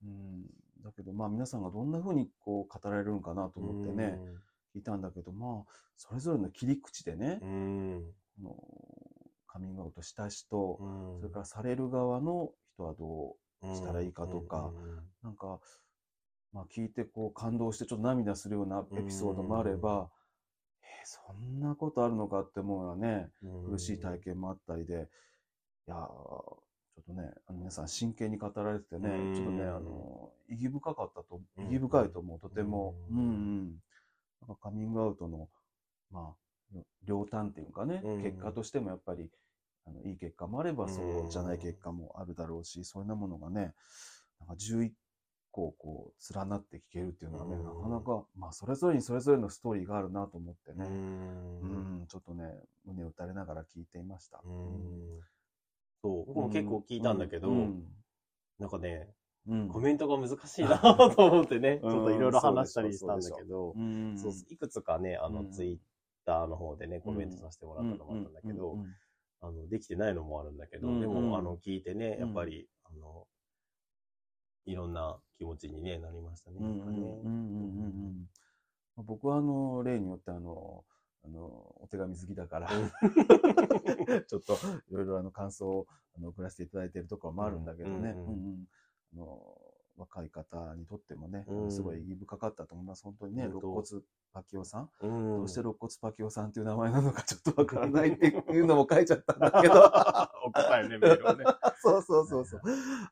[0.02, 0.42] うん
[0.82, 4.18] だけど、まあ皆さんがどんな風にこう語られるのかなと思ってね、
[4.74, 8.14] 聞いたんだけど、まあ、それぞれの切り口でねう、ん。
[8.40, 8.56] あの
[9.46, 11.20] カミングアウトした人、うん。
[11.20, 14.72] それからされる側の人はどうしたらいいかとか
[15.22, 15.60] なんか、
[16.52, 20.08] まあ聞いてこう感動してちょっと涙するようなエピソードもあれば、
[20.82, 25.08] えーそんなことあるのかって思うようなね、うん、苦しい体験もあったりで、
[25.88, 29.34] いやょっとね、あの皆さん真剣に語られててね、うん。
[29.34, 31.64] ちょっとね、あの、意義深かったと、うん。
[31.64, 33.82] 意義深いと思う、とても、ううんんうん。
[34.42, 35.48] なんかカミングアウトの、
[36.10, 36.34] ま
[36.74, 38.22] あ、両端っていうかね、うん。
[38.22, 39.30] 結果としてもやっぱり、
[39.86, 40.90] あのいい結果もあれば、うん。
[40.90, 43.74] そうじゃない結果もあるだろうし、そういうようなものがね、
[44.40, 44.90] なんか11
[45.50, 47.64] 個こう、連なって聞けるっていうのはね、うん。
[47.64, 51.60] なかなか、まあ、それぞれにそれぞれのストーリーがあるなと思ってうね、ん。
[51.60, 52.44] うん、ちょっとね、
[52.84, 54.40] 胸打たれながら聞いていました。
[54.44, 55.20] うん。
[56.02, 57.84] そう、僕も結構聞いたんだけど、うん
[58.58, 59.08] なんかね、
[59.48, 59.68] うん。
[59.68, 60.78] コメントが難しいな
[61.16, 63.74] と思ってね、ちうんょっといろいろ話したりしたんだけど、
[64.50, 65.50] いくつかね、あの、うん。
[65.50, 65.78] ツイッ
[66.26, 68.76] ターの方でね、コメントさせてもらったのもあったんだけど、
[69.40, 71.30] あの、できてないのもあるんだけど、うんでうん。
[71.30, 72.26] も、あの、聞いてね、うん。
[72.26, 73.26] やっぱり、あの、
[74.66, 76.58] いろんな気持ちに、ね、なりましたね。
[78.96, 80.84] 僕はあの例によってあの
[81.24, 81.46] あの
[81.80, 82.68] お手紙好きだから。
[84.26, 84.54] ちょっと
[84.90, 88.68] いろいろあの感想をあの送らせていただいているところもあるんだけどね、うんうんうん
[89.12, 89.56] あの
[90.00, 91.70] 若い方にとってもね、うん。
[91.70, 93.44] すごい意義深かったと思います本当にね。
[93.44, 93.82] 肋骨
[94.32, 94.90] パキオさん。
[95.02, 99.74] どうして肋骨パキオさんっていう名前なのか ちょっとわからないっていうのも書いちゃったんだけど。
[100.46, 101.44] お答えね、メールをね。
[101.82, 102.60] そうそうそうそう。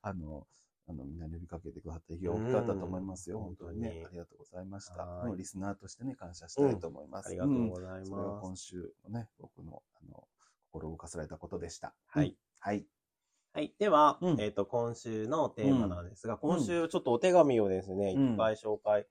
[0.00, 0.46] あの、
[0.88, 3.38] あの、みんなに呼びかけてくださった意義は大きかったと思いますよ。
[3.38, 4.04] うん本当にね。
[4.06, 5.06] ありがとうございました。
[5.36, 7.28] リスナーとしてね、感謝したいと思います。
[7.28, 8.42] ありがとうございうんそれがます。
[8.42, 10.24] 今週のね、僕の、あの、
[10.72, 11.94] 心を動かされたことでした。
[12.06, 12.34] はいうん。
[12.58, 12.86] はい。
[13.52, 13.74] はい。
[13.78, 19.06] では、うんえっ、と、今週のテーマなんですが、今週ちょっとお手紙をですね、うんいっぱい紹介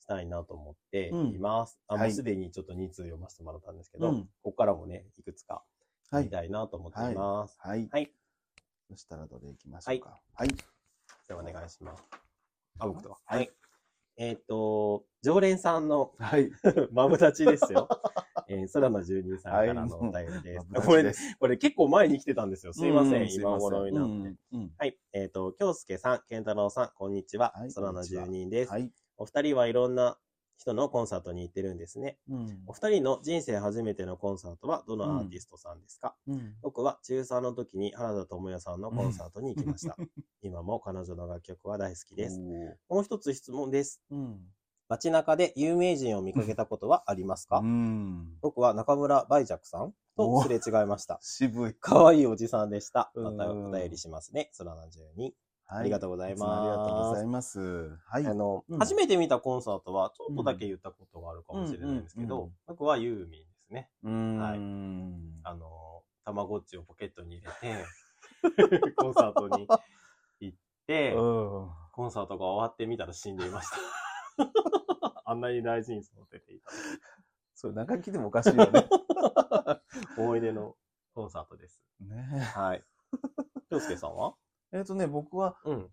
[0.00, 1.78] したいなと思っています。
[1.88, 5.62] あ、もはいうすでにちょっと2通読ませてもらったんですけど、うんここからもね、いくつか
[6.10, 6.24] はい。
[6.24, 7.56] 見たいなと思っています。
[7.58, 7.88] はい。
[7.90, 8.12] はい。
[8.90, 10.20] そしたらどれ行きましょうか。
[10.34, 10.48] はい。
[11.32, 12.04] じゃあお願いします。
[12.78, 13.16] あ、僕とは。
[13.24, 13.50] はい。
[14.18, 16.50] えっ、と、常連さんのはい。
[16.92, 17.88] マブダチですよ。
[18.48, 20.66] えー、空の住人さんからのお便りです。
[20.86, 22.74] これ、これ結構前に来てたんですよ。
[22.74, 24.28] すいません、今頃になって。
[24.28, 24.38] って。
[24.52, 24.72] うん。
[24.76, 24.98] はい。
[25.12, 27.52] えっ、と、京介さん、健太郎さん、こんにちは。
[27.56, 28.70] はい空の住人です。
[28.70, 28.92] はい。
[29.16, 30.18] お二人はいろんな
[30.62, 32.16] 人のコンサートに行ってるんですね。
[32.28, 36.54] うんお二人の人生初めてのコンサートはどのアーティストさんですか、うん。
[36.62, 39.96] 僕は中3の時に原田知世さんのコンサートに行きました。
[40.42, 42.38] 今も彼女の楽曲は大好きです。
[42.88, 44.00] もう一つ質問です。
[44.10, 44.40] うん。
[44.88, 48.28] 街中で有名人を見かけたことはありますか、うん。
[48.42, 51.18] 僕は中村梅若さんとすれ違いました。
[51.22, 51.74] 渋い。
[51.80, 53.10] 可愛いおじさんでした。
[53.14, 54.50] うんまたお便りしますね。
[54.58, 55.32] 空の住人。
[55.72, 57.98] はありがとうございますありがとうございます。
[58.06, 58.26] はい。
[58.26, 63.90] あの、うん初めて見たコンサートはちょっとだけ言ったことがあるかもしれないんですけど、僕はユーミンですね。
[64.02, 64.38] うーん。
[64.38, 64.58] はい
[65.44, 67.52] あの、たまごっちをポケットに入れ
[68.80, 69.66] て、 コンサートに
[70.40, 71.70] 行って、うん。
[71.92, 73.76] コンサートが終わってみたら死んでいました。
[75.24, 76.70] あんなに大事に育てていた。
[77.54, 78.88] それ長生きでもおかしいよね。
[80.18, 80.76] 思い出の
[81.14, 81.84] コンサートです。
[82.00, 82.84] ねはい。
[83.70, 84.34] 京介さんは？
[84.72, 85.90] えっとね、僕は、うん。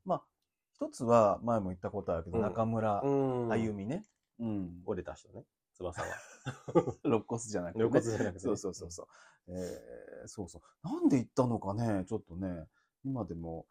[0.73, 3.09] 一つは前も言ったことあるけど、うん中村う
[3.47, 4.05] んあゆみね。
[4.39, 4.81] うん。
[4.85, 5.43] 折れた人ね。
[5.75, 6.07] 翼が。
[7.03, 7.85] 肋骨じゃなくて、ね。
[7.85, 9.07] 肋骨じゃなくてねそうそうそうそう。
[9.49, 10.87] えー、そうそう。
[10.87, 12.65] なんで行ったのかね、ちょっとね、
[13.03, 13.65] 今でも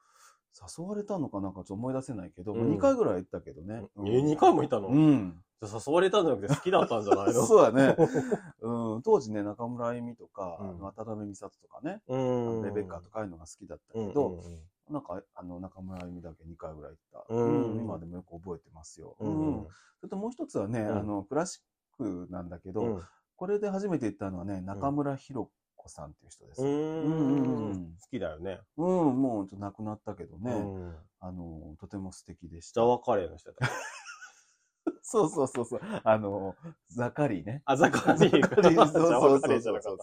[0.77, 3.87] 誘われたのかなんかちょっと思い出せないけど、うん2回ぐらい行ったけどね。
[3.97, 5.43] え、2回もいたの、うん。
[5.63, 7.47] じゃあ誘われたんじゃなくて好きだったんじゃないの？
[7.47, 7.97] そうだね。
[8.61, 12.17] うん、当時ね、中村あゆみとか、うん渡辺美里とかね、う
[12.61, 12.63] ん。
[12.65, 17.35] レベッカとかああいうのが好きだったうんけど、うんうんなんか、あの、中村あゆみだけ2回ぐらい行った。
[17.35, 19.17] うん今でもよく覚えてますよ。
[19.21, 19.67] うん
[20.01, 23.03] それともう一つはね、うんあの、クラシックなんだけど、うん
[23.37, 26.63] これで初めて行ったのはね、中村弘子さんっていう人です。
[26.63, 27.97] ううんん。
[28.01, 28.59] 好きだよね。
[28.77, 30.95] うん、もうちょっと亡くなったけどね、うん。
[31.21, 32.81] あの、とても素敵でした。
[32.81, 33.69] ジャワカレーの人だった。
[35.11, 35.81] そうそうそうそう。
[36.05, 36.55] あの、
[36.91, 37.63] ザカリーね。
[37.65, 38.41] あ、ザカリー。
[38.47, 39.99] カリ ーそうそうそうそうそう。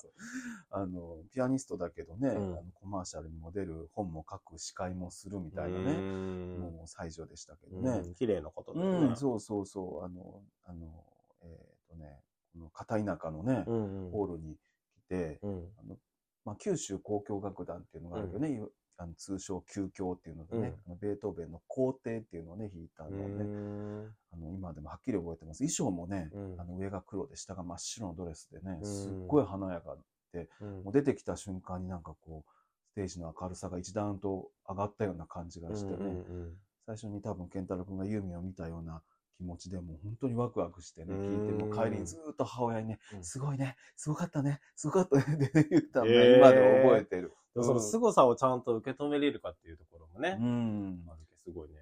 [0.71, 7.99] あの、ピアニストだけどね、うんあのコマーシャルにも出る、本も書く、司会もするみたいなうね、んもう最初でしたけどうね。
[7.99, 9.15] ん綺麗な方だよねうん、。
[9.15, 10.03] そうそうそう。
[10.03, 11.05] あの、あの、
[11.43, 12.19] えっ、とね、
[12.53, 14.57] この片田舎のね、うんうんホールに
[14.95, 15.97] 来て、うんあの
[16.45, 20.91] まあ、九州交響楽団っていうのがあるよね、いわあの通称旧教っていうのでね、うん。
[20.91, 25.59] あのベートーベンの皇帝っていうのをね、弾いたのをね、うんあの今でもはっきり覚えてます。
[25.59, 26.61] 衣装もね、うん。
[26.61, 28.85] あの上が黒で下が真っ白のドレスでね、うん。
[28.85, 29.95] すっごい華やか
[30.33, 30.83] で、うん。
[30.83, 32.51] もう出てきた瞬間になんかこう、
[32.91, 36.09] ステージの明るさが一段と上がったような感じがしてね、うんう
[36.47, 36.53] ん
[36.87, 39.01] 最初に多分健太郎君がユーミンを見たような
[39.37, 47.33] 気持ちでもう本当にワクワクしてね、う聞いて、んもう帰りにずーっと母親にね、うんすごいね、すごかったね、すごかったねって言ったのね、今でも覚えてる。
[47.53, 51.03] その凄さをちゃんと受け止めれるかっていうところもねう、ん。
[51.05, 51.75] まずすごいね。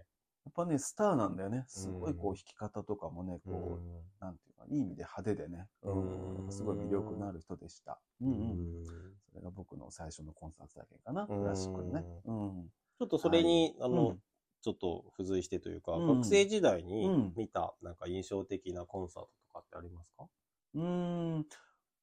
[0.45, 1.63] やっぱね、スターなんだよね。
[1.67, 7.99] すごいこうう弾き方とかもね、こう、うんなんていうか、いい意味で派手でね、うんすごい魅力のある人でした。
[8.21, 8.35] うんうん。
[8.35, 8.85] うん
[9.31, 12.05] それが僕の最初のコンサート体験かな、うんクラシックのね。
[12.25, 12.69] うん。
[12.99, 14.19] ちょっとそれに、あの、うん
[14.63, 16.03] ちょっと付随してというか、うん。
[16.05, 17.35] 学生時代うにん。
[17.35, 20.29] 見た、なんか印象的なコンサートとかってありますか？
[20.73, 21.47] うーん。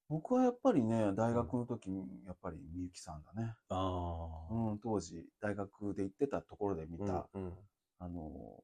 [0.09, 3.57] 僕はやっぱりね、大学の時に、やっぱりみゆきさんだね。
[3.70, 3.77] あ
[4.49, 7.70] うん、当時、大学で行ってたところで見た、うんうん。
[7.99, 8.62] あの、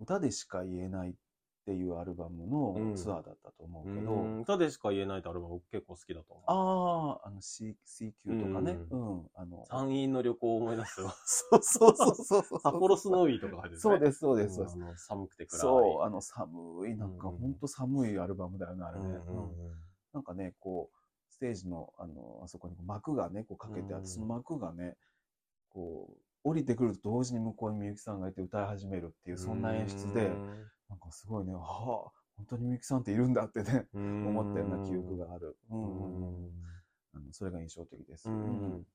[0.00, 1.14] 歌でしか言えないっ
[1.70, 6.44] ていうアルバムのうんツアーだったと思ううけど、ん歌でしか言えないってアルバム僕結構好きだと思う。
[6.46, 11.14] ああ、あの C、CQ とかね、ううん、あの、山陰の旅行を思い出すよ。
[11.24, 12.60] そうそうそうそう。
[12.60, 13.80] 札幌スノーイーとか入ってるね。
[13.80, 14.78] そうです、そうです、そうです。
[14.78, 15.60] んあの寒くて暗い。
[15.60, 19.04] そう、あの寒い、なんかうんほんと寒いアルバムだよね、あれね。
[19.04, 19.80] うんうんうん
[20.12, 24.96] なんかね、こう、ステージの、あの、あそこに幕がね、こうかけてあって、うんその幕がね、
[25.68, 30.32] こう、降りてくると同時に向こうにみゆきさんがいて歌い始めるっていう、そんな演出で、
[30.90, 31.64] なんかすごいね、はあ、
[32.36, 35.56] 本当にみゆきさんっているんだってね、うん思ったような記憶がある。
[37.32, 38.28] それが印象的です。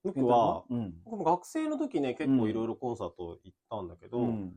[0.04, 0.94] 僕は、うん。
[1.06, 4.54] 僕も学生の時ね、結構いろいろコンサート行ったんだけど、うん。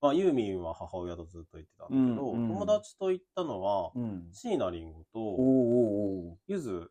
[0.00, 4.28] まあ、ユーミンは母親とずっと行ってたんだけど、友達と行ったのは、うん。
[4.32, 6.90] 椎名林檎おーと、ゆず。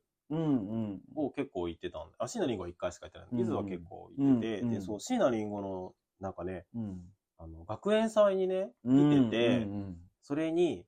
[1.16, 3.28] を結構行ってたんで、あ、椎名林檎は1回しか行ってない。
[3.32, 7.02] うんゆずは結構行ってて、うんで、そう、椎名林檎の、なんかね、うん。
[7.44, 10.86] あの、学園祭にね、うん来てて、うんそれに、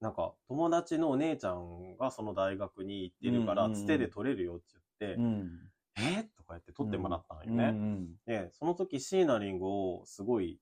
[0.00, 3.82] なんか、友達のお姉ちゃんがその大学に行ってるから、うんうんうん。
[3.82, 4.64] つてで取れるよって
[5.00, 5.72] 言って、うん。
[5.96, 7.74] えとか言って取ってもらったんようんね。
[8.24, 10.60] で、その時、椎名林檎、すごい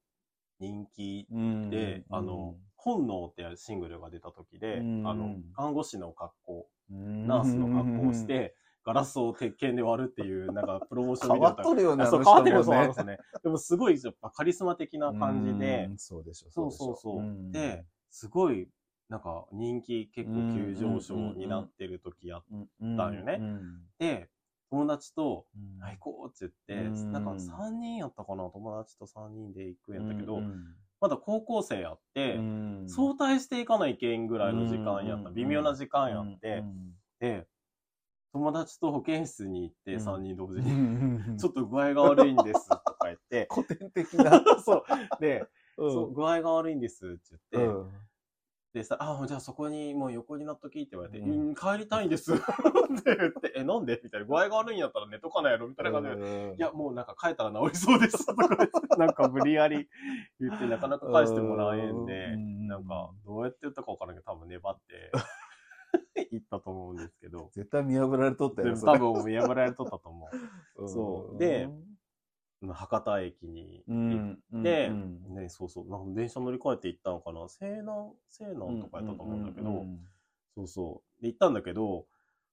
[0.58, 1.70] 人気うん。
[1.70, 5.06] で、あの、本能ってシングルが出た時で、うん。
[5.06, 13.18] あの、看護師の格好、うん、ナースの格好をし、て、ガラスを鉄拳で割るっていう、なんか、プロモーション変わっとるよね、変わってるよ、そうなんですね。
[13.42, 15.86] でも、すごい、やっぱカリスマ的な感じで。
[15.90, 17.20] う、んそうでしょ、そうそうそう。
[17.20, 17.50] ん。
[17.50, 18.68] で、すごい、
[19.08, 22.44] なんか、人気結構急上昇になってる時やっ
[22.80, 23.38] うんたんよね。
[23.40, 24.30] うんて、
[24.70, 27.12] 友達と、うんあ、行こうって言って、うん。
[27.12, 32.86] なんか3人やったかな、友達と3人で行くんやったけど、うんまだ高校生やって、うん。
[32.88, 35.28] 早退していかないけんぐらいの時間やった。
[35.28, 35.34] うん。
[35.34, 36.60] 微妙な時間やって。
[36.60, 36.94] う、ん。
[37.20, 37.46] で、
[38.32, 40.00] 友達と保健室に行ってうん。
[40.00, 44.42] 3人同時うに、ん ちょっと具合が悪いんですとか言って、 古典的な。
[44.64, 44.84] そう。
[45.20, 45.46] で、
[45.78, 45.92] うん。
[45.92, 47.92] そう具合が悪いんですって言って、うん。
[48.72, 52.34] でさ、あ、じゃあそこにもう横になっときって言われて、ううんん、帰りたいんです。
[52.34, 52.42] って
[53.16, 53.98] 言って、え、なんで？
[54.04, 54.26] みたいな。
[54.26, 56.54] 具合が悪いんやったら寝とかないやろみたいな感じで。
[56.58, 58.26] いや、もうなんか帰ったら治りそうです。
[58.26, 59.88] とかなんか無理やり
[60.40, 62.68] 言ってなかなか返してもらえんで、うん。
[62.68, 65.10] なんかどうやって言ったかわからんけど、多分粘って
[66.30, 70.36] 言ったと思うんですけど、絶対見破られとったよ、でも多分見破られとったと思分
[70.84, 71.38] そう。
[71.38, 71.96] で、う。
[72.72, 75.26] 博多駅にう行っん、うんて、うん。
[75.28, 77.48] ね、そうそう、なんか電車乗り換えて行ったのかな？
[77.48, 80.08] 西南、西南とかやったと思うんだけど、うん
[80.56, 81.22] そうそう。
[81.22, 82.08] で、行ったんだけど、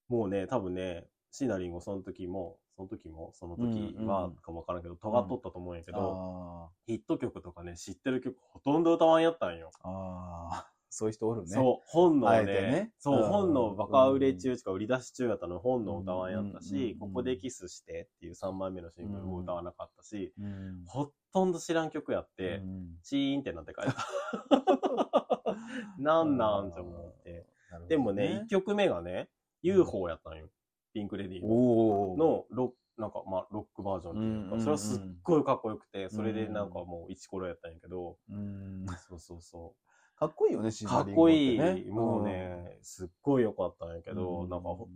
[0.09, 4.43] もうね、多分ね、シナリンゴその時も、その時も、その時はうんうん。
[4.43, 6.21] かもわからんけど、尖っとったと思うんやけど、
[6.67, 9.75] あヒット曲とかね、知ってる曲ほとんど歌わんやったんよ。
[9.83, 11.47] ーあー、そういう人おるね。
[11.47, 12.91] そう、本能ね。
[12.99, 13.29] そう、うん。
[13.29, 16.63] 本能バカ売れ中しか売り出し中やったの本能歌わんやったうん。
[16.63, 16.99] し、うん。
[16.99, 20.83] ここでキスしてっていう3枚目のシングルも歌わなかったし、うん。
[20.85, 22.87] ほとんど知らん曲やって、うん。
[23.01, 25.55] チーンってなって帰った。
[25.97, 27.47] なんなんって思って。
[27.89, 29.29] でもね、1曲目がね、
[29.63, 30.47] UFO やったんよ。
[30.93, 32.45] ピンクレディーの。
[32.51, 38.85] ロック、なんか、まあ、ロックバージョンっていうか、うんそれはすっごいかっこよくて、それでなんかもう、イチコロやったんやけど、うん。
[39.07, 39.75] そうそうそ
[40.23, 41.89] かっこいいよね、シリンかっこいゴってねい。
[41.89, 44.49] もうね、すっごい良かったんやけど、うん。
[44.49, 44.87] なんかほ、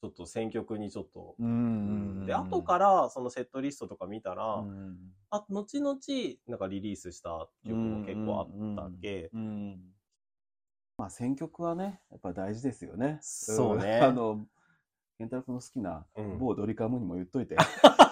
[0.00, 4.96] ちょっと選曲にちょっと、うんで、後からそのセットリストとか見たら、うん。
[5.30, 5.98] あ、後々、
[6.46, 9.80] なんかリリースした曲も結構あったっけ、うん
[10.98, 13.18] まあ選曲はね、やっぱ大事ですよね。
[13.20, 13.98] そうね。
[13.98, 14.02] ん。
[14.02, 14.46] あの、
[15.18, 16.38] 健太郎君の好きなうん。
[16.38, 17.56] 某ドリカムにも言っといて。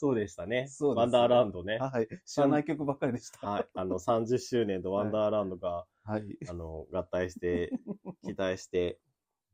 [0.00, 0.66] そうでしたね。
[0.66, 1.76] そうですワンダーランドね。
[1.76, 2.08] はい。
[2.24, 3.46] 知らない曲ばっかりでした。
[3.46, 3.66] はい。
[3.74, 6.38] あの、30周年とワンダーランドが、はい。
[6.48, 7.70] あの、合体して、
[8.24, 8.98] 期待して、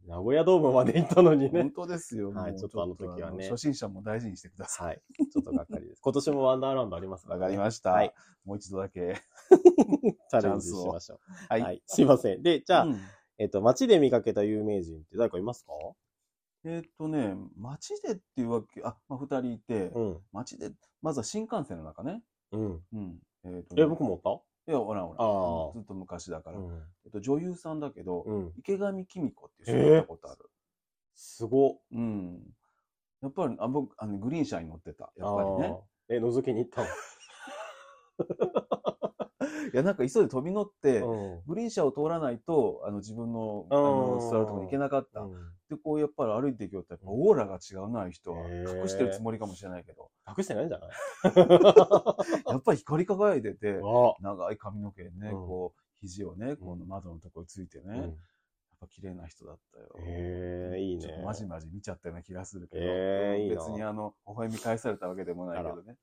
[0.07, 1.72] 名古屋ドームまで行ったのに本ね。
[1.74, 2.30] 当ですよ。
[2.30, 5.03] はいちょっとあの時はね初心者も大事にしてくださはい。
[5.32, 6.01] ちょっとがっかりです。
[6.01, 7.28] 今年もワンダーランドありますい。
[7.28, 7.57] わから、ね。
[7.57, 7.90] かりました。
[7.90, 8.14] はい。
[8.44, 9.16] もう一度だけ。
[10.30, 11.20] チャレンジしましょう。
[11.49, 11.61] はい。
[11.61, 11.82] はい。
[11.86, 12.42] すいません。
[12.42, 13.01] で、じゃあ、うん
[13.38, 15.72] えっと、街で見かけた有名人って誰かいますか？
[16.69, 20.19] えーっとね、街でっていうわけ、あ、まあ、二人いて、うん。
[20.33, 22.23] 街で、まずは新幹線の中ね。
[22.51, 22.85] うん。
[22.93, 23.19] うん。
[23.45, 24.21] えーとねえ、僕もおっ
[24.67, 24.73] た？
[24.73, 25.21] いや、ほらほら。
[25.21, 26.59] あーずっと昔だから。
[26.59, 26.83] うん。
[27.05, 28.53] えっと、女優さんだけど、うん。
[28.59, 30.51] 池上紀美子っていう人見たことある。
[31.14, 31.79] すごっ。
[31.93, 32.43] うん。
[33.23, 35.12] やっぱり、あ僕、あの、グリーン車に乗ってた。
[35.17, 35.79] やっぱりね。
[36.09, 36.83] え、覗きに行った
[39.73, 43.83] いや、なんか急いで飛び乗って、のグリーン車を通らないと、あの、自分の、あうん
[44.14, 45.21] の、座るところに行けなかった。
[45.71, 45.77] うん。
[45.77, 48.49] で、こう、やっぱり歩いていくよって、やっぱオーラが違うな、人は。
[48.49, 50.11] 隠してるつもりかもしれないけど。
[50.37, 50.91] 隠してないんじゃない？
[52.51, 58.19] やっぱり光り輝いてて、あ長い髪の毛ね、うんこう、肘をね、こうんの窓のところについてね、うん
[58.79, 59.89] やっぱ綺麗な人だったよ。
[60.01, 61.23] へえ、いいねちょっと。
[61.25, 65.97] まじまじ見ちゃったような気がするけど、いいな別にあの、微笑み返されたわけでもないけどね。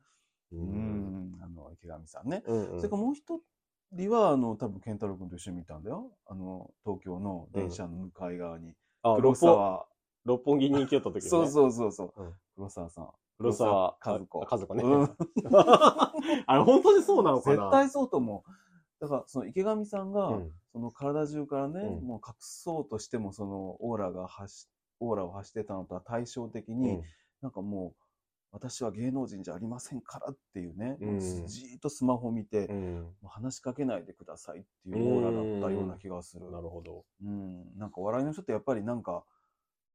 [0.54, 0.60] うう。
[0.66, 2.42] ん、あの、池上さんね。
[2.48, 3.40] うんうんそれからもう一
[3.92, 6.12] 人は、あの、多分、健太郎君と一緒に見たんだよ。
[6.26, 8.74] あの、東京の電車の向かい側に。
[9.04, 9.86] あ、黒沢。
[10.26, 11.30] 六本木に行きよった時ね。
[11.30, 12.24] そうそうそうそう。
[12.24, 13.10] うん黒沢さん。
[13.38, 14.42] 黒沢和子。
[14.44, 15.04] あ和子ねうん
[16.46, 17.56] あれ、本当にそうなのかな？
[17.56, 18.52] 絶対そうと思う。
[19.02, 24.68] だから、その池上さんが、うんその体中からね、うんもう隠そうとしても、そのオーラが発し、
[25.00, 27.00] オーラを発してたのとは対照的に、
[27.42, 28.03] なんかもう、
[28.54, 33.08] 私は芸能人じゃありませんからっていうね、うんじーっとスマホ見て、うん。
[33.28, 36.52] 話しかけないでくださいっていうオーラだったような気がする。
[36.52, 37.04] なるほど。
[37.26, 37.78] うん。
[37.78, 39.24] なんか笑いの人ってやっぱりなんか、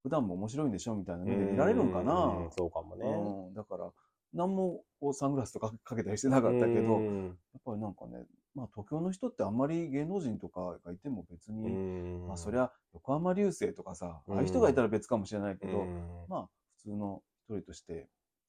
[0.02, 2.48] 普段も面白いんでしょみたいな目で見られるんかな？
[2.50, 3.06] そうかもね。
[3.48, 3.54] うん。
[3.54, 3.90] だから、
[4.34, 18.08] 何もこうサングラスとかかけたりしてなかったけど、やっうんぱりなんかね、まあ東京の人ってあんまり芸能人とかがいても別に、うんまあそりゃ横浜流星とかさ、うんああいう人がいたら別かもしれないけど、うんまあ普通の一人として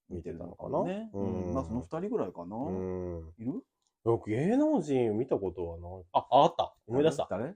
[0.09, 0.83] 見てたのかな？
[0.83, 1.09] ね。
[1.13, 2.55] うんまあその二人ぐらいかな。
[2.55, 3.33] うん。
[3.39, 3.63] いる？
[4.03, 6.03] 僕、芸能人見たことはない。
[6.13, 6.73] あ、ああった。
[6.87, 7.27] 思い出した。
[7.29, 7.55] 誰？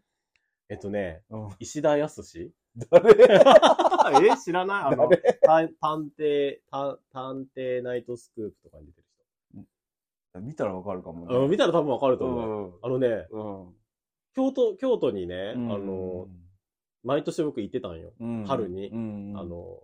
[0.70, 1.50] えっとね、うん。
[1.60, 2.22] 石田康
[2.92, 3.14] 誰？
[4.34, 4.84] え知らない？
[4.94, 5.40] あの、誰？
[5.42, 11.36] 探探偵、探探偵ナイトスクープとかに出てる見たらわかるかも人。
[11.36, 12.70] あの見たら多分わかるとう思う。
[12.70, 12.74] ん。
[12.82, 13.76] あのね、うん。
[14.36, 16.28] 京都、京都にね、うんあの、、
[17.04, 18.12] 毎年僕行ってたんよ。
[18.20, 19.80] うん春にうんあ、の、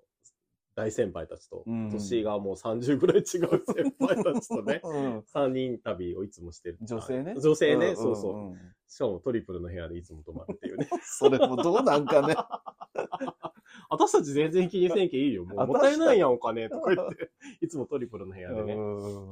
[0.80, 1.64] 大先輩たちと。
[1.68, 6.78] うん年がもう30ぐらい違う先輩たちとね、 うん3人旅をいつもしてる。
[6.82, 7.36] 女性ね。
[7.38, 8.38] 女性ね、んそうそう。
[8.38, 8.58] んん
[8.88, 10.88] しかもトリプルの部屋でいつも泊まるっていうね。
[11.04, 12.36] それもどうなんかね。
[13.90, 15.44] 私たち全然気にせんけいいよ。
[15.44, 17.30] もうあもったいないやん、お金とか言って。
[17.62, 18.80] いつもトリプルの部屋でね、う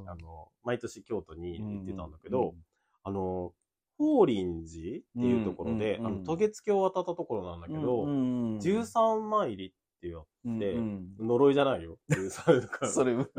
[0.03, 2.55] んあの、毎年京都に行ってたんだけうど、
[3.03, 3.53] あの、
[3.97, 9.71] 法輪寺っていうところで、うんうんうんあの、渡月橋を渡ったところなんだけど、うん13参りっ
[10.07, 11.97] ていう、でうん呪いじゃないよ。
[12.09, 13.29] 13とかそれ、う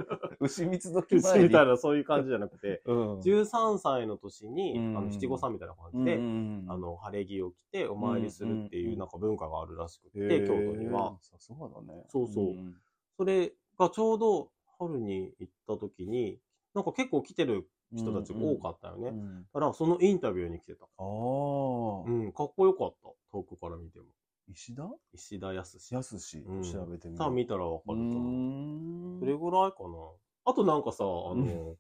[0.41, 11.17] 牛蜜時み前にたいな、そういう感じじゃなくて、 うん13歳の年に、うんあの、七五三みたいな感じうんで、うんあの、晴れ着を着てお参りするっていう、うんなんか文化があるらしくて、へー京都には。
[11.21, 12.05] さすがだね。
[12.09, 12.75] そうそうん
[13.17, 16.39] それがちょうど春に行った時に、
[16.75, 19.09] なんか結構来てる人たちが多かったよね。
[19.09, 20.85] うんだからそのインタビューに来てた。
[20.85, 23.09] ああう、ん、かっこよかった。
[23.33, 24.07] 遠くから見ても。
[24.51, 24.89] 石田？
[25.13, 25.95] 石田康。
[25.95, 26.63] やすしうん。
[26.63, 27.19] 調べてみる。
[27.19, 29.17] 多分見たらわかると思う。
[29.17, 29.21] ん。
[29.21, 29.99] それぐらいかな。
[30.47, 31.77] あとなんかさ、あの、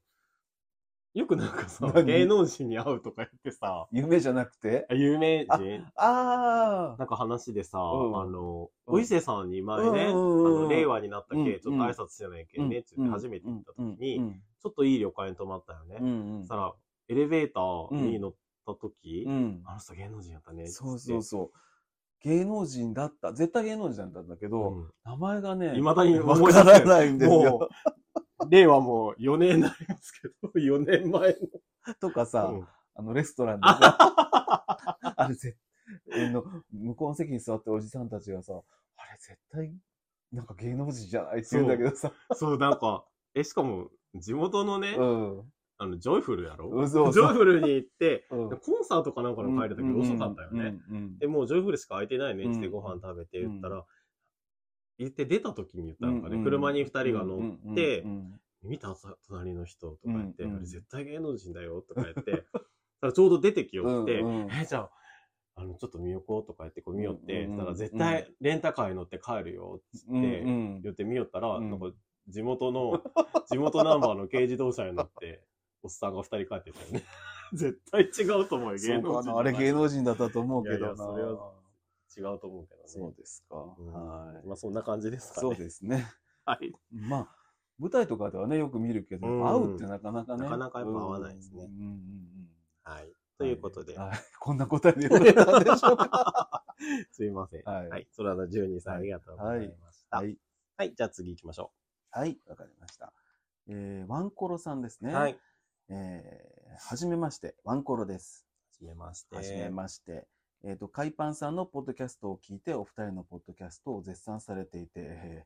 [1.14, 2.04] よくなんかさ、何？
[2.04, 4.86] 芸能人に会うとか言ってさ、夢じゃなくて？
[4.90, 8.20] 有名人ああなんか話でさ、うん。
[8.20, 8.94] あの、うん。
[8.96, 10.62] お伊勢さんに前ね、あうんうんうん。
[10.64, 11.60] の、令和になったけ、うん。
[11.60, 12.68] ちょっと挨拶してないけん。
[12.68, 14.42] ね、って言って初めて行った時に、うん。
[14.62, 15.96] ちょっといい旅館に泊まったよね。
[16.40, 16.74] そしたら、
[17.08, 18.34] エレベーターに乗っ
[18.66, 19.62] た時、うん。
[19.64, 21.58] あの人芸能人やったねそうそうそう。
[22.22, 23.32] 芸能人だった。
[23.32, 27.68] 絶対芸能人だったんだけど、うん名前がね、いまだにわ思い出せからないんですもよ。
[28.40, 31.36] う、令和も4年になりますけど、 4年前
[32.00, 32.66] とかさ、の。
[32.94, 33.96] あのレストランでさ、
[35.16, 35.56] あ れ絶
[36.12, 38.60] あの、向こうの席に座ってるおじさんたちがさ、
[38.96, 39.72] あれ絶対、
[40.32, 43.04] なんか芸能人じゃないって言うんだけどさ、そう、なんか、
[43.34, 45.52] え、しかも、地元のね、うん。
[45.80, 46.68] あの、ジョイフルやろ？
[46.68, 48.48] うんそうジョイフルに行って、 うん。
[48.50, 50.80] でコンサートかなんかの帰る時遅かったよね。。
[51.18, 53.86] で、もうジョイフルしか空いてないねってうんご飯食べて言ったら、
[54.98, 58.04] 言って出た時に言ったのかね、うん車に二人が乗って、
[58.62, 62.46] 見たさ隣の人とか言って、あれ絶対芸能人だよとか言って、だか
[63.02, 64.24] らちょうど出てきよって、
[64.60, 64.90] え、じゃあ、
[65.54, 67.56] あの、ちょっと見よこうとか言ってこう見よって、うんうん。
[67.58, 70.06] だから絶対レンタカーに乗って帰るよって
[70.82, 71.70] 言って見よったら、うん。
[71.70, 71.92] なんか
[72.28, 73.02] 地元の、
[73.46, 75.44] 地元ナンバーの軽自動車に乗って、
[75.82, 77.04] おっさんが二人帰ってたよね。
[77.54, 79.36] 絶対違うと思うよ、芸能人。
[79.36, 80.78] あれ芸能人だったと思うけどな。
[80.78, 81.52] いやいやそれは
[82.16, 82.88] 違うと思うけどね。
[82.88, 83.56] そうですか。
[83.78, 84.46] うんはい。
[84.46, 85.48] まあそんな感じですかね。
[85.48, 86.06] そうですね。
[86.44, 86.72] はい。
[86.90, 87.36] まあ、
[87.78, 90.44] 舞台とかではね、よく見るけど、うん会うってなかなかね。
[90.44, 92.50] なかなかやっぱ会わないですねうんうんうん
[92.82, 93.12] はい。
[93.38, 94.18] ということで、はい。
[94.40, 96.64] こんな答えでよかったんでしょうか。
[97.12, 97.62] すいません。
[97.64, 98.08] ははいい。
[98.10, 100.16] それは12さんありがとうございました。
[100.16, 100.28] はは
[100.84, 100.88] い。
[100.88, 100.94] い。
[100.94, 101.72] じゃあ次行きましょ
[102.10, 102.38] はい。
[102.46, 103.12] わかりました。
[103.68, 105.06] えー、ワンコロさんですう。
[105.06, 105.14] ね。
[105.14, 105.38] はい。
[105.90, 108.46] えー、はじめまして、ワンコロです。
[108.72, 109.36] はじめまして。
[109.36, 110.26] はじめまして。
[110.64, 115.44] えっ、と、海パンさんのポッドキャストを聞いて、お二人のポッドキャストを絶賛されていて、え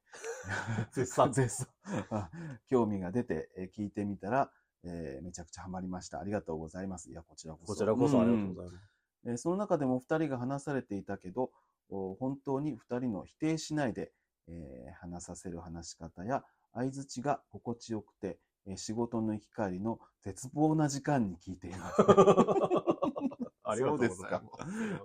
[0.48, 1.68] ー絶賛絶賛。
[2.10, 2.30] あ
[2.66, 4.50] 興味が出て、えー聞いてみたら、
[4.84, 6.18] えーめちゃくちゃハマりました。
[6.18, 7.10] ありがとうございます。
[7.10, 7.66] いや、こちらこそ。
[7.66, 8.84] こちらこそありがとうございます。
[9.26, 11.52] えーその中でもお二人が話されていたけど、
[11.90, 14.12] お本当に二人の否定しないで、
[14.48, 21.96] えー話させる話し方や相づちが心地よくて、えー仕事の行き帰りの絶望な時間に聞いています。
[23.64, 24.20] ありがとうございます。
[24.20, 24.42] そうですか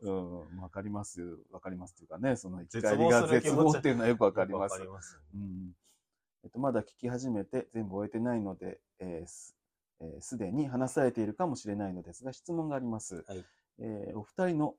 [0.01, 1.21] うん、わかります。
[1.51, 4.83] わかりますというかね、その行き帰りが絶望っていうのはよくわかりわます。
[4.83, 5.19] ます。
[5.33, 5.75] うん
[6.43, 9.55] えっと、まだ聞き始めて全部終えてないので、えーす
[9.99, 13.23] えーすでに話されているかもしれないのですが、質問があります。
[13.27, 13.45] はい
[13.79, 14.75] えーお二人の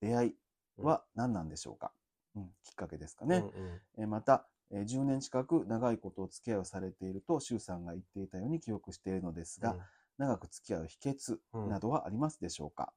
[0.00, 0.36] 出会い
[0.78, 1.92] は何なんでしょうか、
[2.34, 3.36] うんきっかけですかね。
[3.38, 9.76] うんうんえーまた、えー10年近く長いことお付き合いをされていると、周さんが言っていたように記憶しているのですが、
[10.18, 11.36] 長く付き合う秘訣
[11.68, 12.92] などはありますでしょうか、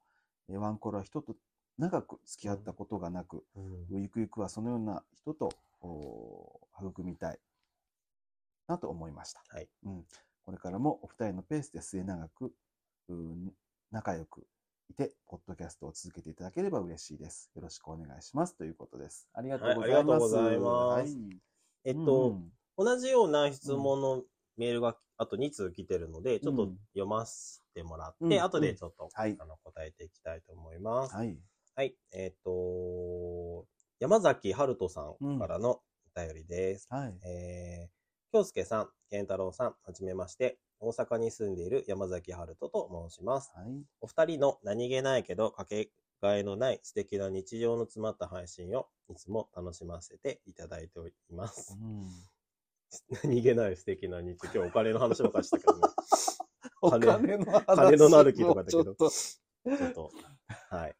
[0.48, 1.34] えーワンコロは人と
[1.78, 3.64] 長く付き合ったことがなく、うん
[3.94, 5.50] うんゆくゆくはそのような人と
[6.80, 7.38] 育みたい
[8.68, 9.42] なと思いました。
[9.48, 10.04] はいうん、
[10.44, 12.52] これからもお二人のペースで末永く
[13.90, 14.46] 仲良く
[14.88, 17.50] いて、ポッドキャストを続けていただければ嬉しいです。
[17.54, 18.56] よろしくお願いします。
[18.56, 19.28] ということです。
[19.34, 19.90] ありがとうございます。
[19.90, 21.55] はいありがとうございますはい
[21.86, 24.22] えっと、うん同じような質問の
[24.58, 31.16] メールがあと2通来てるので、ちょっとうん読ませてもらって、うん後でちょっと、はいあの答えていきたいと思います。
[31.16, 31.38] はい。
[31.74, 31.94] はい。
[32.12, 33.66] えっ、と、
[33.98, 35.80] 山崎春人さんからの
[36.14, 36.86] お便りです。
[36.90, 37.14] はい。
[37.24, 40.58] えー、京介さん、健太郎さん、はじめまして。
[40.78, 43.50] 大阪に住んでいる山崎春人と申します。
[43.54, 43.68] はい。
[44.02, 45.90] お二人の何気ないけどかけが
[46.34, 51.76] えのない素敵な日常の詰まった配信をいつも楽しませていただいております。
[51.80, 52.10] うん
[53.24, 54.60] 何気ない素敵な日常。
[54.60, 55.88] 今日お金の話ばっかりしたけどね。
[56.80, 60.12] お金金の話金のなる木とかだけどちょっとちょっと、
[60.70, 60.96] はい。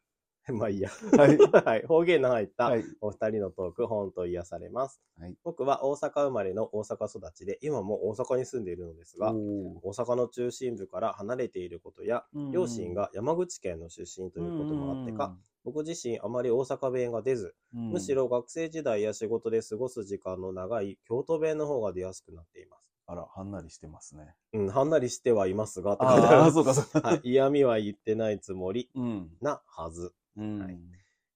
[0.53, 0.89] まあいいや。
[1.17, 1.37] はい。
[1.65, 1.85] はい。
[1.85, 2.83] 方言の入ったはい。
[3.01, 5.01] お二人のトーク、本当癒されます。
[5.19, 22.87] はい僕は大阪生まれの大阪育ちで、今も大阪に住んでいるのですが、お大阪の中心部から離れていることや、ー両親が山口県の出身ということもあってか、、僕自身あまり大阪弁が出ず、うんむし、ろ学生時代や仕事で過ごす時間の長い京都弁の方が出やすくなっています。
[23.09, 24.35] あら、はんなりしてますね。
[24.53, 27.07] うん、はんなりしてはいますが、あそうか、そうか。
[27.07, 29.31] はい、嫌味は言ってないつもりうん。
[29.41, 30.13] なはず。
[30.37, 30.59] うん。
[30.59, 30.77] はい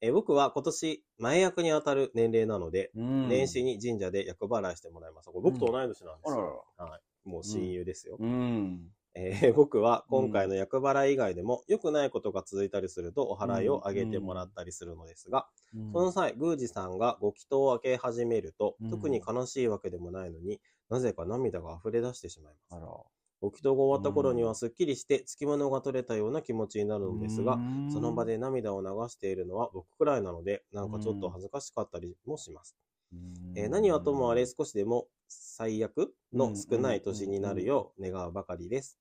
[0.04, 5.28] えー僕は今年、前役に当たる年齢なので、うん年始に神社で厄払いしてもらいます。
[5.30, 6.66] これ僕と同い年なんですあらよ。
[6.78, 7.30] らはい。
[7.30, 8.18] もう親友ですよ。
[8.20, 8.90] うん。
[9.14, 23.21] えー僕は今回の厄払い以外でも良くないことが続いたりするとお払いをあげてもらったりするのですが、うんその際、宮司さんがご祈祷を開け始めると、うん特に悲しいわけでもないのになぜか涙が溢れ出してしまいます。
[23.42, 23.50] あら。
[23.50, 32.76] ご祈祷が終わった頃にうんはすっきりして付き物が取れたような気持ちになるのですが、うんその場で涙を流しているのは僕くらいなので、なんかちょっと恥ずかしかったりもします。
[33.14, 38.98] うんえー何はともあれ少しでも最悪の少ない年になるよう願うばかりです。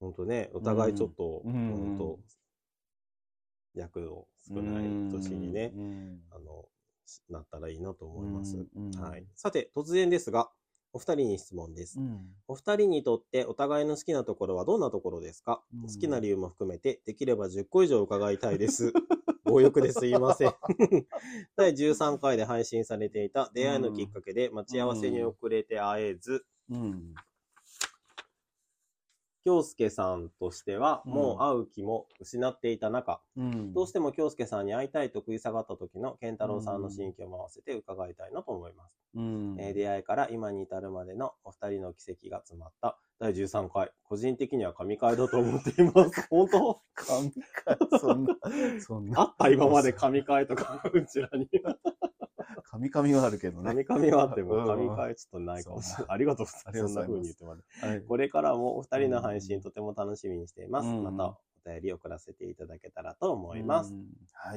[0.00, 2.18] 本当ね、お互いちょっと、うん本当
[3.74, 6.68] 役の少ない年にね、うんあの、
[7.30, 8.66] なったらいいなと思います。
[9.00, 9.26] はい。
[9.36, 10.50] さて、突然ですが、
[10.98, 12.00] お二人に質問です。
[12.00, 18.92] うんお二人にとってお互いの好きなところはどんなところですか、うん好きな理由も含めて、できれば10個以上伺いたいです。
[19.46, 20.54] 強欲ですいません。
[21.56, 27.14] 第13回で配信されていた出会いのきっかけで待ち合わせに遅れて会えず、うん。
[29.48, 38.92] 京介さんとしてはうんもう会う気も失っていた中、うんどうしても京介さんに会いたいと食い下がった時の健太郎さんの心境も合わせて伺いたいなと思います。
[39.14, 43.90] うんえー出会いから今に至るまでのお二人の奇跡が詰まった第13回。
[44.04, 46.26] 個人的には神回だと思っています。
[46.30, 46.80] 本当？
[46.94, 48.36] 神回、そんな、
[48.80, 49.20] そんな。
[49.22, 51.48] あった今まで神回とか、うちらに。
[52.90, 53.84] 神々はあるけどね。
[53.84, 56.06] 神回はあってもうん神回ちょっとないかもしれない。
[56.08, 56.94] ありがとうございます。
[56.94, 57.86] そんな風に言ってもらって。
[57.86, 58.02] はい。
[58.02, 60.88] これからもお二人の配信とても楽しみにしています。
[60.88, 63.92] うんまたお便り送らせていただけたらと思います。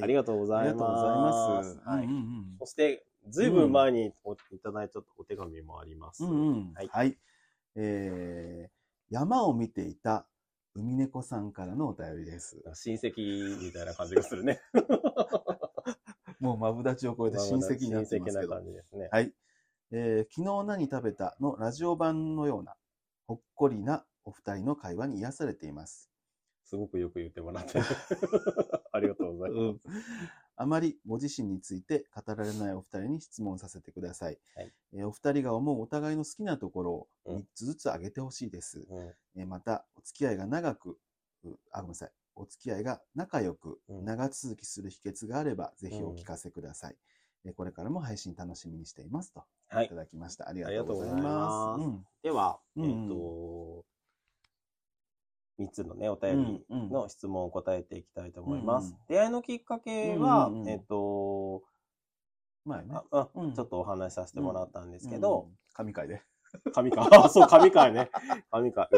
[0.01, 0.87] ありがとうございま。
[0.87, 1.81] ますす。
[1.83, 2.07] はい
[2.59, 6.23] そして、ずいぶん前においただいたお手紙もあります。
[6.23, 7.17] はい。
[7.75, 8.69] えー、
[9.09, 10.27] 山を見ていた
[10.73, 12.61] 海猫さんからのお便りです。
[12.73, 14.61] 親戚みたいな感じがするね。
[16.41, 19.09] もうマブダチを超えて親戚になってますけどですね。
[19.11, 19.31] はい。
[19.91, 22.73] えー昨日何食べたのラジオ版のような、
[23.27, 26.09] ほっこりなお二人の会話に癒されています。
[26.63, 27.73] すごくよく言ってもらって。
[28.91, 29.79] ありがとうございます。
[30.55, 34.39] あまりご自身について語られないお二人に質問させてください。
[34.55, 38.79] はいえーお二人が思うお互いの好きなところをうん3つずつ挙げてほしいです。
[38.89, 40.97] うんえーまた、お付き合いが長く、
[41.43, 42.11] うあ、ごめんなさい。
[42.41, 46.95] お付き合いが仲良く、うん長続きする秘訣があれば、ぜひうんお聞かせください。
[47.45, 49.43] えーこれからも配信楽しみにしていますと。
[49.69, 50.49] はいいただきました。
[50.49, 51.23] ありがとうございます。
[51.23, 53.85] ますうんでは、うんえっ、と、
[55.59, 58.85] 3つのね、お便りうんうんの質問を答えていきたいと思います。
[58.85, 61.63] うんうん出会いのきっかけは、うんうんうんえっ、と、
[62.65, 62.95] 前ね
[63.35, 66.21] うんちょっとお話しさせてもらったんですけど、うん、神回で。
[66.73, 68.09] 神会、 あ、そう、神会ね。
[68.51, 68.89] 神か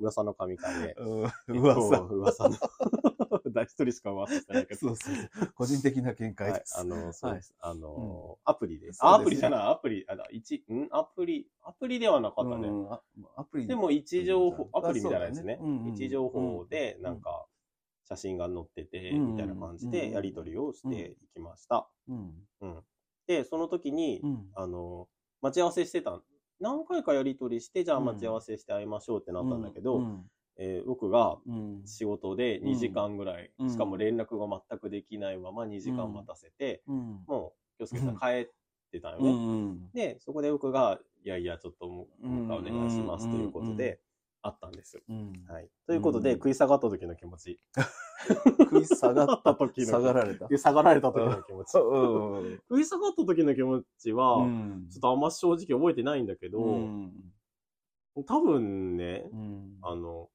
[0.00, 0.94] 噂の神会で。
[0.98, 1.98] うん、噂。
[2.00, 2.56] 噂の。
[3.52, 4.80] 誰一人しか噂してないけど。
[4.80, 5.52] そうそう。
[5.54, 6.78] 個人的な見解はいで、す。
[6.78, 7.54] あの、そうです。
[7.60, 9.00] あの、アプリです。
[9.02, 10.88] アプリじゃない、アプリ、あ、一、ん？
[10.90, 12.68] アプリ、アプリではなかったね。
[12.68, 13.02] うんあ
[13.36, 15.58] アプリでも、位置情報、あアプリみたいなやつね。
[15.86, 17.46] 位置情報で、なんか、
[18.04, 21.88] 写真が載ってて、うんみたいな感じうんで、やり取りをしていきました。
[22.08, 22.46] うん。
[22.60, 22.84] うん。
[23.26, 24.50] で、その時にう、ん。
[24.54, 25.08] あの、
[25.42, 26.22] 待ち合わせしてた。
[26.60, 28.04] 何回かやり取りして、じゃあうん。
[28.06, 30.30] 待ち合わせして会いましょうってなったんだけど、うん。
[30.56, 31.82] えー僕がうん。
[31.86, 33.70] 仕事で2時間ぐらい、うん。
[33.70, 37.24] しかも連絡が全くできないまま2時間待たせて、うん。
[37.26, 38.18] もう、気をつけたうん。
[38.18, 38.50] 帰っ
[38.90, 39.32] てたようね。
[39.32, 44.00] んで、そこで僕が、いやいや、ちょっともう、お願いしますということうんで、
[44.42, 45.02] あったんです。
[45.08, 45.32] うん。
[45.48, 45.68] はい。
[45.86, 46.36] ということで、うん。
[46.36, 47.60] 食い下がった時の気持ち。
[48.60, 50.48] 食い下がった時の下がられた。
[50.56, 51.78] 下がられた時の気持ち。
[51.78, 52.60] うん。
[52.68, 54.88] 食い下がった時の気持ちは、うん。
[54.90, 57.12] ちょっとあんま正直覚えてないんだけど、うん。
[58.26, 59.78] 多分ね、うん。
[59.82, 60.28] あの、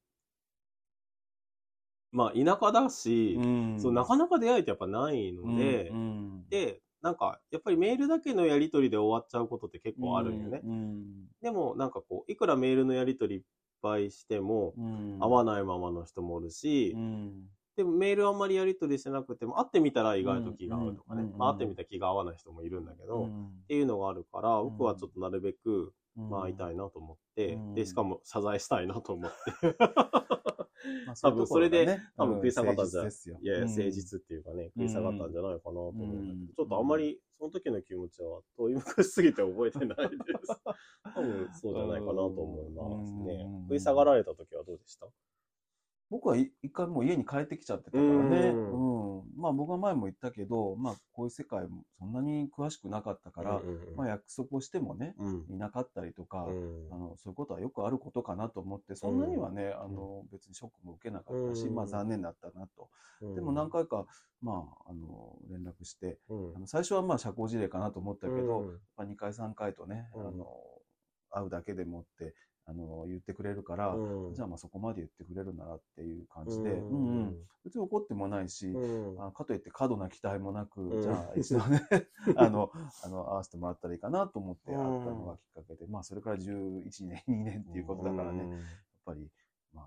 [2.12, 3.80] まあ、田舎だし、うん。
[3.80, 6.45] そうなかなか出会いってやっぱないので、うん。
[6.49, 10.62] で、なんか、やっぱりメールだけのやり取りで終わっちゃうことって結構あるんよね。
[10.64, 11.28] うん。
[11.41, 13.43] でも、なんかこう、いくらメールのやり取り
[13.84, 15.18] いっぱいしても、うん。
[15.20, 17.50] 合わないままの人もおるし、うん。
[17.76, 21.24] でもメールあんまりやり取りしてなくても、会ってみたら意外と気が合うとかね。
[21.38, 23.50] まあ、会ってみたら気が合わない人もいるんだけど、っうん。
[23.68, 26.30] ていうのがあるから、うん僕はちょっとなるべく、うん。
[26.30, 27.74] まあ、会いたいなと思って、うん。
[27.74, 29.76] で、しかも謝罪したいなと思って。
[31.06, 33.40] まあ多分それで多分食い下がったんじゃうん誠実ですよ。
[33.42, 33.70] いやいや、うん。
[33.70, 36.48] 誠実っていうかね、食い下がったんじゃないかなと思うんだけど、うん。
[36.48, 39.96] ちょっとあんまり、その時の気持ちは遠い昔すぎて覚えてないで
[40.44, 40.62] す。
[41.16, 43.46] 多分そうじゃないかなと思いますね。
[43.46, 43.62] うん。
[43.64, 45.08] 食い下がられた時はどうでした？
[46.14, 48.49] 僕はい一回もう家に帰ってきちゃってたからね。
[48.49, 49.24] ううん。
[49.36, 53.95] まあ僕は前も言ったけど、まあこういう世界もそんなに詳しくなかったから、うんうんうん。
[53.95, 55.45] まあ約束をしてもね、うん。
[55.49, 56.88] いなかったりとか、うん。
[56.91, 61.74] あのそういうことはよくあることかなと思って、そんなにはね、あの別にショックも受けなかったし、うん。
[61.74, 62.89] まあ残念だったなと。
[63.22, 63.34] うん。
[63.36, 64.05] でも何回か、
[64.39, 66.55] まあ、あの連絡して、うん。
[66.57, 68.68] あの最初はまあ社交辞令かなと思ったけど、うん。
[68.97, 70.28] まあ、2回3回とね、うん。
[70.28, 70.45] あの
[71.32, 72.36] 会うだけでもって
[72.66, 74.34] あの言ってくれるから、うん。
[74.34, 79.26] じゃあまあそこまで言ってくれるならっていう感じで、うんうんうん別に怒ってもないし、うん。
[79.26, 81.82] あかといって過度な期待もなく、うんじゃあ 一度ね
[82.36, 82.72] あの
[83.03, 88.59] あの会わせてもらったらいいかなと思って会ったのがきっかけで、まあそれから11年 2年っていうことだからね、やっ
[89.05, 89.32] ぱり、
[89.72, 89.86] まあ、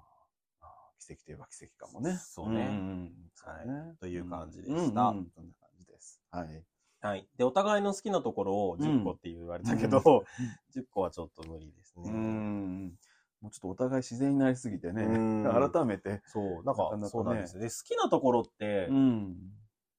[0.60, 2.16] まあ奇跡といえば奇跡かもね。
[2.16, 2.68] そうね。
[2.68, 3.96] んんそうね。
[4.00, 5.30] という感じでしたうんうん。
[5.34, 6.22] そんな感じです。
[6.30, 6.64] はい。
[7.01, 7.28] はい。
[7.36, 10.01] で、お互いの好きなところを10個って言われたけど、
[10.72, 12.11] 10個はちょっと無理ですね。
[12.11, 12.99] うん。
[13.40, 16.22] もうちょっとお互い自然になりすぎてねうん、改めて。
[16.26, 17.62] そう、なんかねそうなんですよ。
[17.62, 19.36] で、好きなところってん。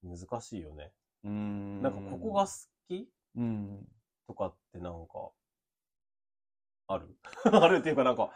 [0.04, 0.92] 難しいよね。
[1.24, 2.52] うんなんかここが好
[2.88, 3.88] きうん。
[4.28, 5.32] とかってなんか、
[6.88, 7.16] ある？
[7.46, 8.32] あるっていうかなんか、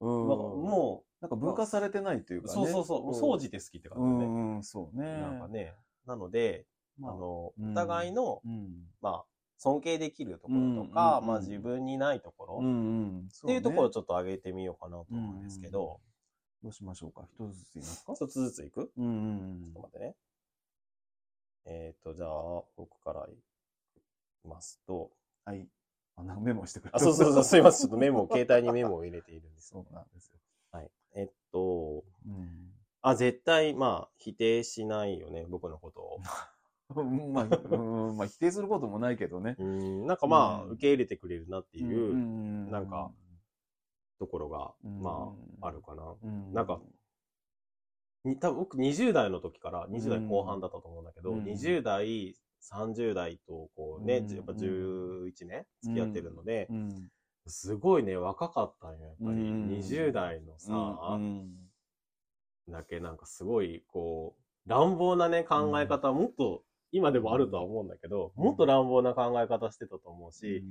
[0.00, 0.28] うん。
[0.28, 2.54] なんかもなんか分化されてないというう、かね。
[2.54, 4.24] そうそうそう、もう総じて好きって感じだね。
[4.24, 5.12] うんうん、そうね。
[5.12, 5.74] なんかね。
[6.06, 6.66] なので、
[6.98, 8.86] まあ、あの、うんお互いの、うん。
[9.00, 9.24] まあ、
[9.58, 13.18] 尊敬できるところとか、うんまあ自分にないところ、うんうん。
[13.20, 16.00] っっていうところをちょっと上げてみようかなと思うんですけど、
[16.62, 17.26] どうしましょうか？
[17.32, 18.12] 一つずつ言いますか？
[18.14, 18.90] 一つずついく？
[18.96, 20.14] うんうんちょっと待ってね。
[21.66, 23.36] えっ、と、じゃあ、僕からい
[24.42, 25.10] きますと、
[25.44, 25.66] はい。
[26.16, 27.80] あ、なんかメモしてくれあ、そうそうそう、すいません。
[27.80, 29.68] ちょっとメモ、 携帯にメモを入れているんです。
[29.68, 30.38] そうなんですよ。
[30.72, 30.90] はい。
[31.14, 32.70] えっと、うん。
[33.00, 36.18] あ、絶対、まあ、否定しないよね、僕のことを。
[36.94, 39.56] うんまあ、うん、まあ否定することもないけどね。
[39.58, 40.70] うん、なんかまあ、うん。
[40.72, 43.10] 受け入れてくれるなっていううんなんか、
[44.18, 45.02] ところが、うん。
[45.02, 46.02] まあ、あるかな。
[46.22, 46.52] うん。
[46.52, 46.80] なんか、
[48.24, 51.44] に多分僕20代の時から、20代後半だったと思うんだけど、うん。
[51.44, 52.34] 20代、
[52.72, 54.34] 30代とこうね、うん。
[54.34, 57.08] やっぱ11年付き合ってるので、うん、
[57.46, 59.28] すごいね、若かったんよ、やっぱり。
[59.30, 59.68] うん。
[59.70, 60.72] 20代のさ、
[61.12, 61.50] うん。
[62.68, 66.62] だけなんかすごい、こう、乱暴なね、考え方、もっと、
[66.94, 70.62] 今でもあるとは思うんだけど、うんもっと乱暴な考え方してたと思うし、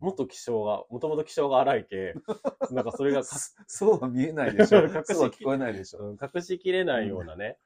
[0.00, 2.14] もっと気性が、もともと気性が荒いけ、
[2.72, 3.38] なんかそれがか
[3.68, 4.82] そうは見えないでしょ。
[4.84, 4.92] 隠し
[5.38, 6.00] 聞こえないでしょ。
[6.00, 7.58] うん隠しきれないようなね、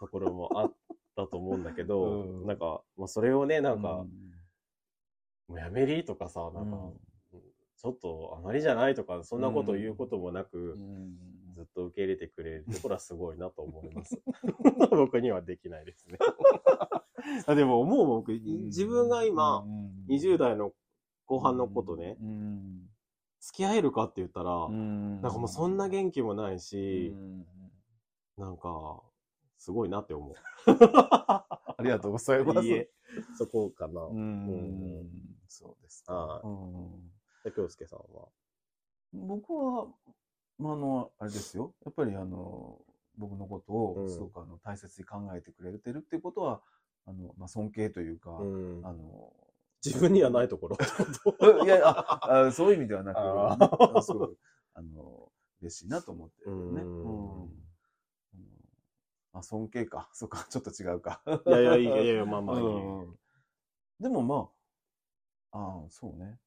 [0.00, 0.74] ところもあっ
[1.14, 4.28] だと思うんだけど、うんなんか、まあ、それをね、なんか、うん
[5.48, 6.92] もうやめりとかさ、なんか、
[7.78, 11.16] ちょっとあまりじゃないとか、そんなことを言うこともなく、うん
[11.58, 14.20] ずっと受け入れてくれるところはすごいなと思います。
[14.92, 16.18] 僕にはできないですね。
[17.46, 19.64] あでも思う僕、自分が今、
[20.08, 20.72] 20代の
[21.26, 22.90] 後半のことね、うん
[23.40, 27.46] 付き合えるかって言ったら、うんなんかもうそんな元気もないし、うん
[28.36, 29.02] なんか、
[29.56, 30.34] すごいなって思う。
[30.70, 32.66] ありがとうございます。
[32.66, 32.90] いいえ、
[33.36, 34.00] そこかな。
[34.02, 35.10] ううんん、
[35.48, 36.14] そうですか。
[36.14, 36.42] は
[37.54, 38.28] 京介さんは？
[39.12, 39.88] 僕は、
[40.58, 41.74] まあ、あの、あれですよ。
[41.84, 42.80] やっぱりあの、
[43.16, 46.62] 僕のことをうんすごくあの大切に考えてくれてるっていうことは、
[47.08, 49.32] あの、まあ、尊敬というか、うんあの、
[49.84, 50.76] 自分にはないところ
[51.64, 54.36] いやああ、そういう意味ではなく、すごい、
[54.74, 55.32] あの、
[55.62, 56.82] 嬉しいなと思ってるよね。
[56.82, 57.64] うんうん
[59.34, 60.08] あ尊敬か。
[60.14, 61.22] そうか、ちょっと違うか。
[61.46, 62.66] いやいや、いやいや、まあまあいい。
[62.66, 62.68] う
[63.10, 63.18] ん
[64.00, 64.48] でもま
[65.50, 66.38] あ、ああ、そうね。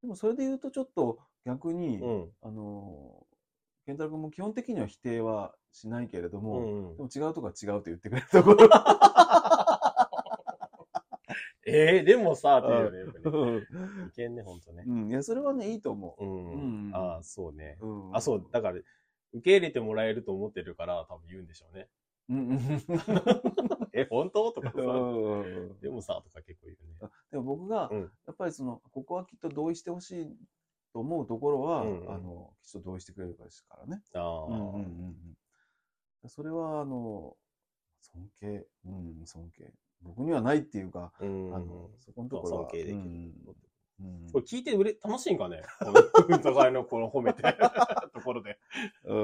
[0.00, 2.30] でもそれで言うとちょっと逆に、うん。
[2.40, 3.26] あの、
[3.84, 6.62] 健太郎君も基本的には否定はしないけれども、う
[6.94, 8.68] んでも違うとこは違うと言ってくれるところ。
[11.66, 13.66] えー、でもさ、っていうよねよくね。
[14.04, 14.84] ういけんね、ほんとね。
[14.84, 16.88] ん、いや、それはね、いいと思うん。
[16.88, 17.78] うんああ、そうね。
[17.80, 17.86] う。
[17.86, 18.78] うんあ、そう、だから、
[19.32, 21.88] 受け入れてもらえると思ってるから、多分言うんでしょうね。
[22.28, 22.58] うんうん
[23.92, 24.52] え、本当？
[24.52, 24.80] とかさ。
[24.80, 27.10] うんでもさ、とか結構言うね。
[27.30, 30.36] でも僕が、うんやっぱりその、ここはきっと同意してほしい
[30.92, 34.02] と思うところは、うんうんあの、きっと同意してくれるからですからね。
[34.14, 35.36] ああ、うんうんうんうん
[36.26, 37.36] それは、あの、
[38.00, 39.70] 尊敬、うん、尊敬。
[40.04, 41.54] 僕にはないっていうか、うん。
[41.54, 42.62] あの、そこのところは。
[42.64, 43.34] 尊敬できるうん
[44.00, 45.62] うんこれ聞いてうれ楽しいんかね？
[46.28, 47.42] お互いのこの褒めて
[48.12, 48.58] ところで。
[49.04, 49.18] うん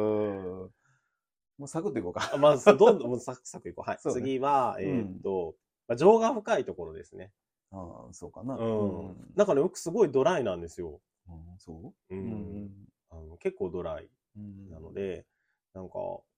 [1.59, 2.31] もうサクッといこうか。
[2.33, 3.89] あまあ、どんどん、もうサクサクいこう。
[3.91, 3.99] はい。
[3.99, 5.57] 次は、えーっと、
[5.89, 7.33] まあ、情が深いところですね。
[7.73, 8.57] ああ、そうかな。
[8.57, 9.09] うん。
[9.09, 11.01] うんなんかね、僕すごいドライなんですよ。
[11.29, 11.73] うんそ
[12.11, 12.15] う？
[12.15, 12.17] う。
[12.17, 15.27] うんんあの結構ドライうんなので、
[15.75, 15.95] なんか、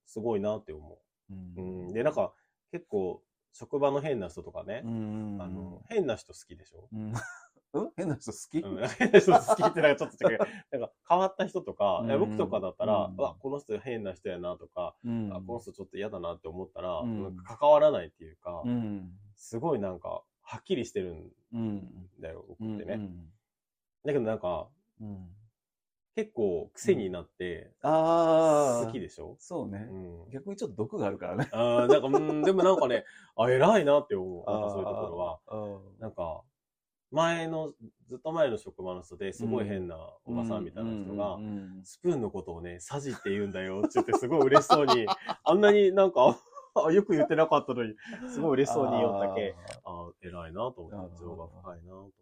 [0.06, 0.98] すごいなって思
[1.30, 1.36] うう。
[1.36, 1.92] うんん。
[1.92, 2.32] で、なんか、
[2.72, 3.22] 結構、
[3.52, 4.82] 職場の変な人とかね。
[4.84, 6.88] う、んあの、変な人好きでしょ？
[6.92, 7.12] うん。
[7.74, 7.90] うん？
[7.96, 8.58] 変な人好き？
[8.58, 10.38] うん、変な人好きってなんかちょっと違う。
[10.72, 15.30] なんか変わった人とか、僕とかだったら、うんうわ、この人変な人やなとか、うん。
[15.32, 17.06] あこの人ちょっと嫌だなって思ったら、う
[17.44, 19.12] 関わらないっていうか、うん。
[19.36, 22.76] すごいなんか、はっきりしてるんうんだよ、僕うん。
[22.76, 22.94] ってね。
[22.94, 23.32] うん。
[24.04, 24.68] だけどなんか、
[25.00, 25.28] うん
[26.14, 29.36] 結構癖になって、ああ好きでしょ？
[29.38, 29.88] そうね。
[29.90, 30.30] うん。
[30.30, 31.48] 逆にちょっと毒があるからね。
[31.52, 33.04] あーなんか、うん、でもなんかね、
[33.36, 34.50] あ、偉いなって思う。
[34.50, 35.40] なんかそういうところは。
[35.46, 36.42] はなんか、
[37.10, 37.72] 前の、
[38.08, 41.38] ずっと前の職場の人ですごい変なおばさんみたいな人が、
[41.84, 45.06] スプーンのことをね、サジって言うんだよって言って、すごい嬉しそうに、
[45.44, 46.38] あんなになんか、
[46.74, 47.94] あ よく言ってなかったのに、
[48.28, 49.54] すごい嬉しそうに言おったけ、
[49.84, 52.21] あ偉いなと思って、情が深いなと。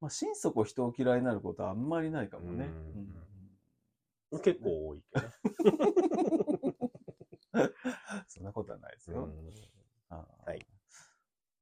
[0.00, 2.70] まあ心底人を嫌いになることはあんまりないかもね。
[4.32, 4.40] うん。
[4.40, 5.28] 結構多いけど。
[8.28, 9.28] そんなことはないですよ。
[10.08, 10.66] はい。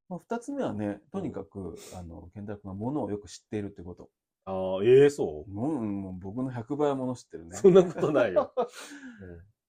[0.09, 4.09] まあ二つ目はねとにかくあの健太君がものをよく知っているってこと。
[4.45, 5.51] ああ、ええそう？
[5.51, 7.57] もうもう僕の100倍はもの知ってるね。
[7.57, 8.53] そんなことないよ。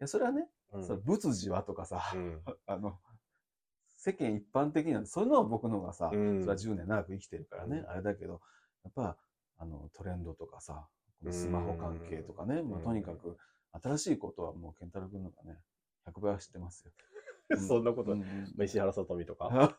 [0.01, 1.03] いやそれはねうん。
[1.03, 2.43] 仏事はとかさ、うん。
[2.67, 2.99] あの、
[3.97, 6.41] 世間一般的な、そういうのは僕の方がさ、うん。
[6.43, 7.89] それは10年長く生きてるからね、うん。
[7.89, 8.39] あれだけど、や
[8.89, 9.17] っぱ、
[9.59, 10.87] あの、トレンドとかさ、
[11.21, 13.37] このスマホ関係とかね、もうとにかく、
[13.73, 15.59] 新しいことはもう、健太郎君の方がね、
[16.07, 16.93] 100倍は知ってますよ。
[17.69, 19.79] そんなことうん石原さとみとか。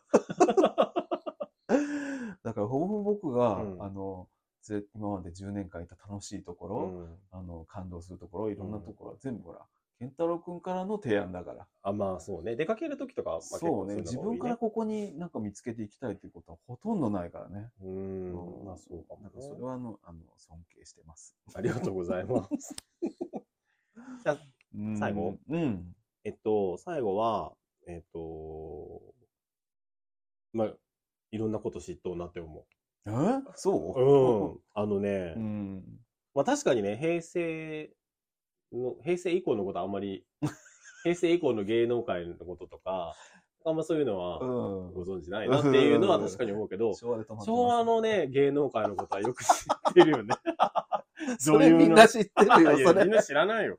[2.42, 3.82] だから、ほぼほぼ僕が、うん。
[3.82, 4.28] あの、
[4.62, 7.18] ぜ今まで10年間いた楽しいところ、うん。
[7.30, 9.66] あの、感動するところ、いろんなところは全部ほら、
[10.00, 11.66] 健太郎君からの提案だから。
[11.82, 12.56] あ、まあそうね。
[12.56, 17.68] 出かけるときとか、まあ、結そうね、構いのが多い自分からここになんか見つけていきたいということはほとんどないからね。
[17.82, 19.24] うーん、まあそうかも、ね。
[19.24, 21.36] なんかそれはあの、あの、尊敬してます。
[21.54, 22.74] ありがとうございます。
[24.24, 24.38] じゃ
[24.98, 25.36] 最後？
[25.50, 25.94] うん。
[26.24, 27.52] えっと、最後は、
[27.86, 29.02] えっと、
[30.54, 30.72] まあ、
[31.30, 32.66] いろんなこと知っとうなって思
[33.06, 33.10] え？
[33.10, 33.44] う。
[33.54, 34.00] そう？
[34.00, 34.60] うん。
[34.72, 36.00] あのね、うん。
[36.34, 37.90] まあ確かにね、平成
[38.72, 40.24] の、平成以降のことあんまり、
[41.04, 43.14] 平成以降の芸能界のこととか、
[43.64, 44.94] あんまそういうのはうん。
[44.94, 50.34] ご存知ないなっていうのは確かに思うけど、昭和のね、芸能界のことはよく知ってるよね。
[51.38, 53.04] それみんな知ってるよ、 それ。
[53.04, 53.78] みんな知らないよ。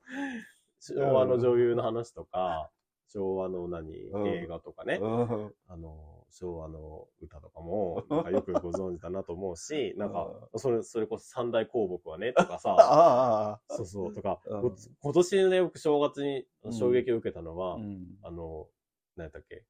[0.79, 2.69] 昭和の女優の話とか、
[3.07, 16.73] 昭和の何、うん映画とかね、うんあの、昭和の歌とかも、 なんかよくご存知だなと思うし、 なんか、それ、それこそ三大公木はね、とかさ、 ああ、そうそう、とか、今年ね、僕正月にうん。
[16.73, 18.17] 衝撃を受けたのは、うん。
[18.21, 18.67] あの、
[19.15, 19.65] 何やったっけ、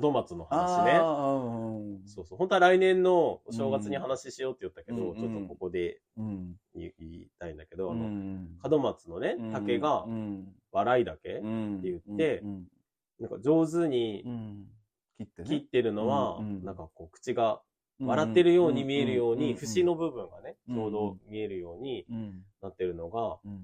[0.00, 0.98] 門松の話ね。
[2.06, 2.38] そうそう。
[2.38, 6.56] 本当は来年のお正月に話ししようって言ったけど、うんちょっとここでうん。
[6.74, 10.54] 言言いたいんだけど、あうの、ん門松のね、竹がうん。
[10.72, 12.68] 笑い竹、うんって言ってうん。
[13.20, 14.68] なんか上手にうん
[15.26, 15.48] 切ってね。
[15.48, 16.64] 切ってるのは、うんうん。
[16.64, 17.62] なんかこう口が
[18.00, 22.44] 笑ってるように見えるように、ん節の部分がね、うんちょうど見えるようにうん。
[22.62, 23.60] なってるのが、うん。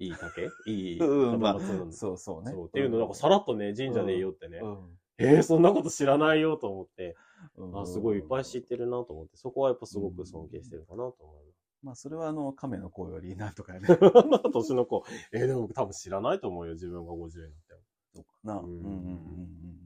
[0.00, 0.48] いい竹？
[0.70, 2.52] いいうんまあ門松なんですそうそうね。
[2.52, 4.98] そうっていうのなんかさらっとね、神社で言おうってね、うん。
[5.18, 7.16] えー、そんなこと知らないよと思って、
[7.56, 7.80] うん。
[7.80, 11.44] あ、すごいいっぱい知ってるなと思って、そこはやっぱすごく尊敬してるかなと思い
[11.80, 13.86] まあ、それはあの、亀の子よりなんとかやね。
[14.30, 14.50] ます。
[14.52, 17.80] 年の子、えー、でも多分知らないと思うよ、自分が50になっても。
[18.14, 18.58] そうかな。
[18.58, 19.77] ううんんうんうんうん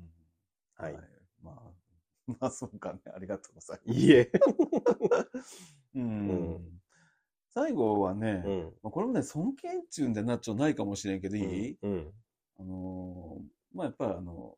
[0.82, 0.94] はい。
[1.42, 1.62] まあ、
[2.26, 3.00] まあ、そうかね。
[3.14, 3.98] ありがとうございます。
[4.00, 4.30] いいえ。
[5.94, 6.82] うんうん
[7.54, 8.60] 最後はね、うん。
[8.82, 12.12] まあ、これもね、尊敬っちゅうんじゃなっちゃないかもしれんけど、いい、うん。
[12.58, 14.56] あのーまあ、やっぱりあの、好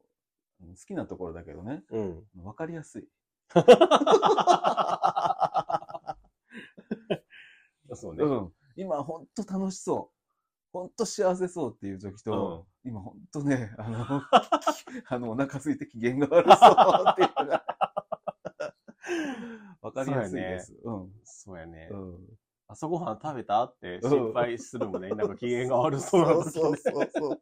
[0.87, 2.25] きなところだけどね、うん。
[2.45, 3.09] わかりやすい。
[7.95, 8.23] そうね。
[8.25, 8.53] うん。
[8.77, 10.14] 今、ほんと楽しそう。
[10.75, 14.23] ほんと幸せそうっていう時と、今ほんとね、あの、
[15.07, 17.65] あの、お腹空いて機嫌が悪そうっていうのが、
[19.83, 20.77] わかりやすいです。
[20.83, 21.13] うん。
[21.23, 21.91] そうやね。
[21.93, 22.39] うん。
[22.67, 25.11] 朝ごはん食べたって心配するもんね。
[25.15, 26.79] なんか機嫌が悪そうな時そうね。
[26.79, 27.41] そうそう。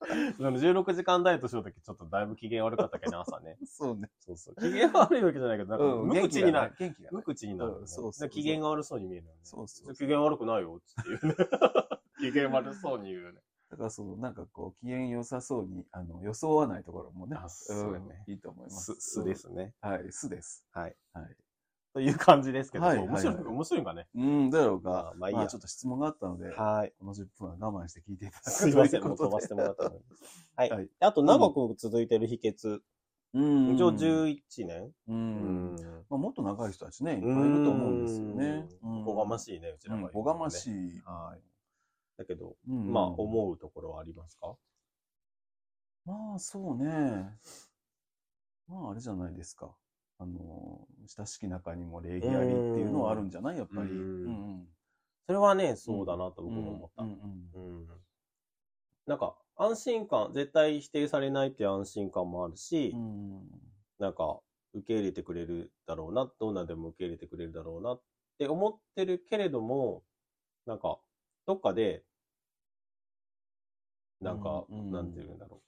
[0.00, 3.56] あの16時間ダイエットしようときちょっとだいぶ機嫌悪かったけどね、朝ね。
[3.64, 4.10] そうね。
[4.20, 4.56] そうそう。
[4.56, 6.08] 機嫌悪いわけじゃないけど、なんかうん。
[6.08, 6.74] 無口になる。
[6.78, 7.08] 元気が。
[7.12, 9.38] 無口になるそうそう機嫌が悪そうに見えるよね。
[9.42, 11.34] そうそう機嫌悪くないよっていうね。
[12.18, 13.40] 機嫌悪そうに言うよね。
[13.70, 17.36] だからその、なんかこう、機嫌良さそうに、あの、装わないところもね。
[17.38, 19.12] あそうやねんいいと思いますす、。
[19.18, 19.74] すですね。
[19.82, 19.90] うん。
[19.90, 20.64] はい、すです。
[20.72, 20.96] はい。
[21.12, 21.36] はい。
[21.92, 24.06] という感じですけど、はい面白い、面白いんかね。
[24.14, 25.12] うん、どうやろうか。
[25.12, 26.92] あまあいいやちょっと質問があったので、はい。
[26.98, 29.96] この10分は我慢して聞いていただくすいません、もう飛ばしてもらったので。
[30.56, 30.70] はい。
[30.70, 32.80] はいあと、長く続いてる秘訣。
[33.34, 33.74] うん。
[33.74, 34.92] 一応11年う。
[35.08, 35.76] うん
[36.08, 38.68] まあ、もっと長い人たちね、いっぱいいると思うんですよね。
[38.82, 39.38] うんおこがまい。
[39.38, 40.98] しいね、うちうん、らが、おがましい。
[40.98, 41.02] い。
[41.04, 41.40] はい。
[42.18, 44.56] だけど、うんまあ、思うところはありますか？
[46.04, 47.38] まあ、そうね。
[48.66, 49.74] まあ、あれじゃないですか。
[50.18, 53.56] あの、親しき中にも礼儀ありっていうのはあるんじゃない？
[53.56, 53.90] やっぱり。
[53.90, 54.68] うんうん
[55.26, 57.04] それはね、そうだなと僕も思った。
[59.06, 63.42] なんか、安心感、絶対否定されないっていう安心感もあるし、うん
[63.98, 64.40] なんか、
[64.72, 68.02] 受け入れてくれるだろうな、どんなでも受け入れてくれるだろうなっ
[68.38, 70.02] て思ってるけれども、
[70.64, 70.78] なん。
[70.78, 70.98] か、
[71.46, 72.04] どっかで、
[74.20, 74.90] なんか、うんうん。
[74.92, 75.60] なんていうんだろ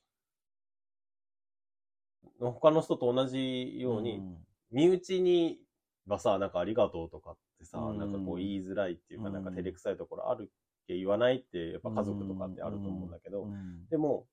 [2.41, 2.51] う。
[2.53, 4.37] 他の人と同じように、ん
[4.73, 5.59] 身内に
[6.07, 7.99] はさ、なんかありがとうとかってさ、うん。
[7.99, 9.35] なんかこう言いづらいっていうか、うん。
[9.35, 10.47] なんか照れくさいところあるっ
[10.87, 14.27] て言わないって、やっぱ家族とかってあると思うんだけど、うんでも、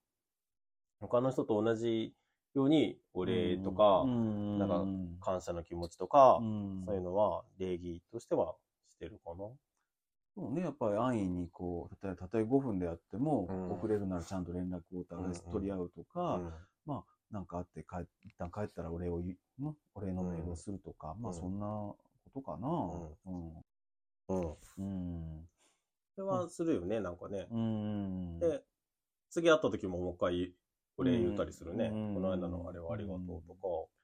[0.99, 2.13] 他の人と同じ
[2.53, 4.59] ようにお礼とか、うん。
[4.59, 6.83] なんか感謝の気持ちとか、うん。
[6.85, 8.55] そういうのは礼儀としては
[8.89, 9.45] してるかな。
[10.37, 19.15] そうね、やっぱり安易にこう、例えば、たとえ5分であっても、うん遅れるならちゃんと連絡をお互い取り合うとか、うんなんかあって帰、一旦帰ったらお礼を
[19.95, 21.97] お礼のメールをするとか、まあうんそんなこ
[22.33, 22.69] とかな。
[23.25, 23.53] うん。
[24.29, 24.55] うん。
[24.77, 24.81] う
[25.41, 25.49] ん。
[26.15, 27.47] それはするよね、なんかね。
[27.51, 28.39] うん。
[28.39, 28.63] で、
[29.29, 30.53] 次会った時ももう一回
[30.97, 31.91] お礼言ったりするね。
[31.93, 33.96] うんこの間のあれはありがとうとか。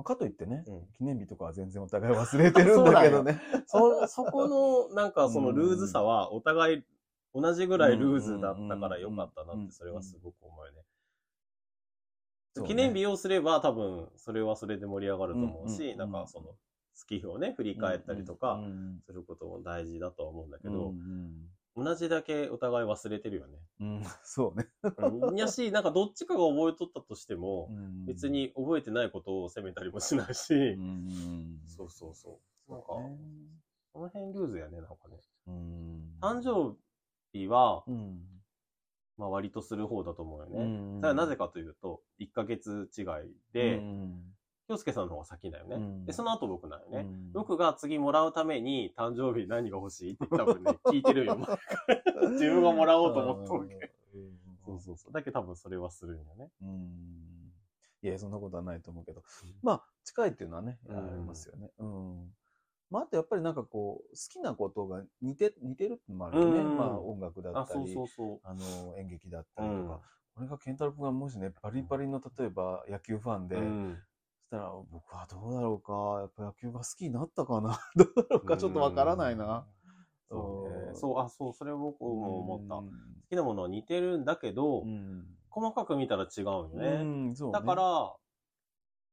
[0.00, 3.38] まあ、かといってね、うん記念日とかは全然お互い忘れてるんだけどね。
[3.68, 6.84] そ、そこの、なんかそのルーズさは、お互い
[7.34, 10.78] 同じぐらいルーズだったからよかったなって、それはすごく思うよね。
[12.54, 16.56] そうね記念日をすれば多分、それはそれで盛り上がると思うし、うんうんなんかその、
[16.94, 21.50] 月日をね、振り返ったりとかう、んすることも大事だとは思うんだけうんどう、ん
[21.82, 23.58] 同じだけお互い忘れてるよね。
[23.80, 24.68] うん、 そうね。
[24.98, 32.72] うんやし、なんかどっちかが覚えとったとしても、うん別、に覚えてないことを責めたりもしないし、うんそうそうそう。
[32.72, 32.88] なんか、
[33.92, 35.18] この辺ルーズやね、なんかね。
[35.46, 36.76] うん誕生
[37.32, 38.26] 日は、うん
[39.16, 40.58] まあ割とする方だと思うよね。
[40.62, 43.06] うんただなぜかというと、1ヶ月違い
[43.52, 44.34] で、うん
[44.70, 45.76] 京介さんの方が先だよね。
[45.76, 47.00] うんで、その後僕なのね。
[47.00, 51.36] うん僕が次もらうために誕生日何が欲しいって多分ね、 聞いてるよ。
[52.32, 53.92] 自分がもらおうと思っとるけ
[54.64, 55.12] そうそうそう。
[55.12, 56.50] だけど多分それはするんよね。
[56.62, 57.52] うん
[58.02, 59.22] いや、そんなことはないと思うけど。
[59.62, 61.70] まあ、近いっていうのはね、うんありますよね。
[61.78, 62.34] うん。
[62.90, 66.60] まあ、あとやっぱりなんかこう、好きなことが似て、似てるってのもあるよね。
[66.60, 67.94] うんまあ、音楽だったり。
[68.42, 70.00] あの、演劇だったうんりとか。
[70.34, 73.56] これが健太郎君がもしね、バリバリの例えば野球ファンで、
[74.52, 75.92] うんそしたら僕はどうだろうか。
[76.20, 77.78] やっぱ野球が好きになったかな。
[77.94, 78.56] どうだろうか。
[78.56, 79.66] ちょっとわからないな。
[80.28, 82.74] そうそう、あ、そう、それ僕も思った。
[82.74, 82.90] 好うん
[83.30, 85.24] きなものは似てるんだけど、うん。
[85.50, 87.04] 細かく見たら違うよね。
[87.04, 87.34] ね。
[87.52, 88.16] だから、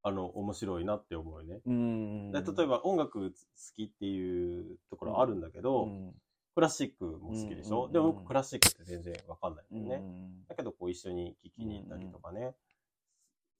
[0.03, 1.61] あの、面白いなって思うよね。
[1.65, 2.31] うん。
[2.31, 3.35] で例えば音楽好
[3.75, 6.13] きっていうところあるんだけど、うん、
[6.55, 10.01] クラシックも好きでしょ、うんでも僕クラシックって全然わかんないよね。
[10.47, 12.55] だけどこう一緒に聴きに行ったりとかね、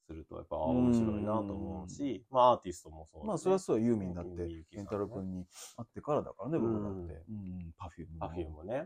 [0.08, 5.46] するとやっぱあ面白いなと思うし、まあアーティストもそうだねまあ、それはそう、ユーミンだってユーミン、ケンタロウ君に
[5.76, 7.24] 会ってからだからね、僕だって。
[7.30, 8.20] うん、パフューム。
[8.20, 8.86] パフュームね。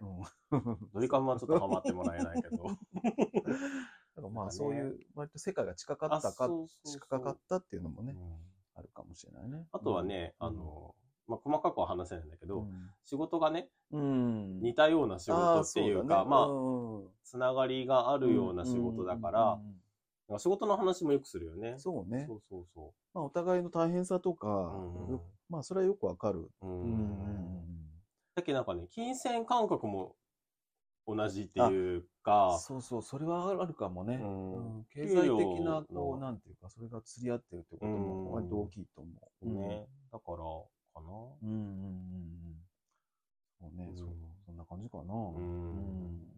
[0.51, 0.77] うん。
[0.93, 2.57] ドリカムはちょっとハマってもらえないけど。
[2.63, 6.49] だからまあ、そういう、割と世界が近かったか、
[6.83, 9.67] 近かったっていうのもね、うんあるかもしれないね。
[9.71, 10.95] あとはね、うんあの、
[11.27, 14.59] まあ、細かくは話せないんだけど、うん、仕事がね、うん。
[14.61, 16.47] 似たような仕事っていうか、まあ、
[17.23, 19.59] つながりがあるような仕事だから、
[20.39, 21.75] 仕事の話もよくするよね。
[21.77, 22.35] そうねそ。
[22.35, 26.49] うそうそまあ、お互いの大変さとか、うんまあ、それはよくわかる。
[26.61, 26.65] う。
[26.65, 27.61] ううんん
[28.35, 30.15] だけどなんかね、金銭感覚も
[31.05, 34.15] 同じっていうか、そうそう、それはあるかもね。
[34.15, 39.11] うんうん経済的な、こう、のなんていうか、それが釣り合ってるってことも割と大きいと思
[39.41, 39.49] う。
[39.49, 40.37] ね、だから、
[40.93, 41.07] かな。
[41.41, 41.49] うん。
[41.49, 42.61] うんうんうんうん。
[43.59, 44.07] そうね、うんそう。
[44.45, 45.13] そんな感じかな。
[45.13, 46.31] ん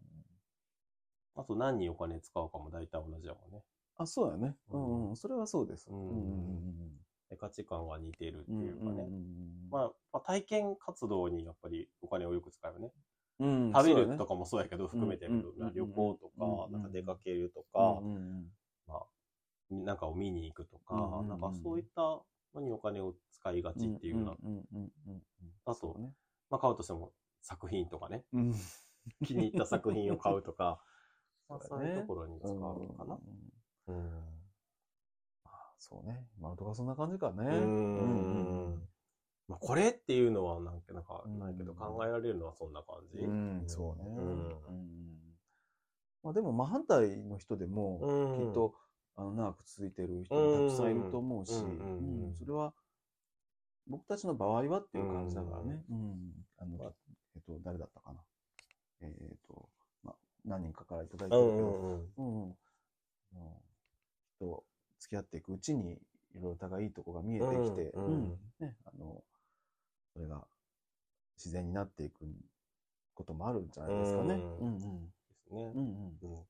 [1.36, 3.62] あと何にお金使うかも大体同じだもんね。
[3.96, 4.56] あ、そうだね。
[4.70, 5.16] ううんんうん。
[5.16, 5.88] それはそうです。
[5.90, 6.98] ううん
[7.30, 8.60] で価値観が似てるってうん。
[8.62, 9.02] いうかね。
[9.04, 12.92] んまあ、まあ、体験活動にやっぱりお金をよく使うよね。
[13.40, 18.02] うん、食べるとかもそうやけど、含めて旅行とか、うんなんか出かけるとか、
[18.86, 19.06] まあ、
[19.70, 20.94] なんかを見に行くとか、
[21.28, 22.02] なんかそういった
[22.54, 25.22] のにお金を使いがちっていうような、んうんうんうん
[25.64, 25.96] あと。
[26.50, 28.54] まあ買うとしても作品とかね、うん。
[29.24, 30.80] 気に入った作品を買うとか、
[31.48, 33.14] まあそういうところに使うのかな。
[33.14, 33.54] うん
[33.86, 33.94] うん。
[35.44, 36.26] まあそうね。
[36.38, 37.42] 今のところそんな感じかね。
[37.42, 38.88] うーん
[39.48, 43.18] まあ、これっていうのはなんか、なんかうんないけど、考えられるのはそんな感じ？
[43.18, 44.08] うん、そうね。
[44.16, 44.94] うんうん
[46.22, 48.74] まあでも、真反対の人でも、うんきっと、
[49.16, 52.72] あの、長く続いてる人もたくさんいると思うし、うんうんうんうんそれは、
[53.86, 55.84] 僕たちの場合はっていう感じだからね。
[55.90, 56.32] うん。
[56.56, 56.94] あの、
[57.36, 58.20] えっと、誰だったかな？
[59.02, 59.04] え
[59.34, 59.68] っと、
[60.02, 60.14] まあ、
[60.46, 61.68] 何人かからいただいてうんるけど、
[62.16, 62.46] うんうん。
[62.46, 62.48] うん。
[62.48, 62.56] うん
[64.40, 64.64] と
[65.04, 65.96] 付き合っていくうちに、い
[66.36, 69.22] ろいろお互いいいとこが見えてきて、うんうんね、あの、
[70.14, 70.42] それが
[71.36, 72.24] 自然になっていく
[73.14, 74.34] こともあるんじゃないですかね。
[74.34, 74.80] うんうんうん。
[74.80, 75.12] で
[75.46, 75.72] すね。
[75.74, 76.18] うんうん。
[76.22, 76.44] うん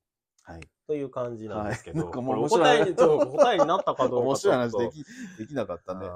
[0.46, 0.60] はい。
[0.86, 5.04] という感じなんですけど、はいもう答えに、答えになったかどうか面白い話でき、
[5.38, 6.06] できなかったね。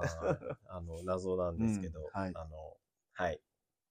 [0.68, 2.76] あの、謎なんですけど、うんはいあの、
[3.14, 3.40] はい。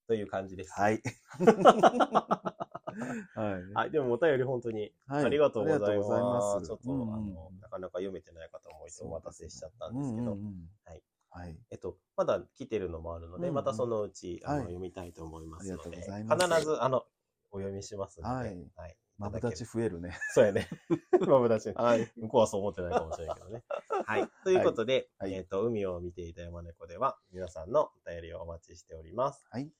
[0.07, 0.71] という感じです。
[0.73, 1.01] はい。
[3.35, 3.73] はい。
[3.73, 3.91] はい。
[3.91, 5.91] でもお便り本当にはいありがとうございます。
[5.91, 11.03] ありがとうございますちょっと、うんうんあの、なかなか読めてない方もいてお待たせしちゃったんうですけど、んうんうんはい。
[11.29, 11.59] はい。
[11.71, 17.05] えっと、まだ来てるのもあるので、うんうんまたそのうち、あのはい読みたいと思いますので、必ず、あの、
[17.51, 18.95] お読みしますので、ははいい。
[19.17, 20.17] まぶたち増えるね。
[20.33, 20.67] そうやね。
[21.27, 21.71] まぶたち。
[21.71, 22.11] はい。
[22.15, 23.63] 向こうはそう思ってないかもしれないけどね。
[24.05, 24.29] はい。
[24.43, 29.43] ということで、はいえっ、と、海を見ていた山猫では、皆さんのお便りをお待ちしております。
[29.49, 29.71] はい。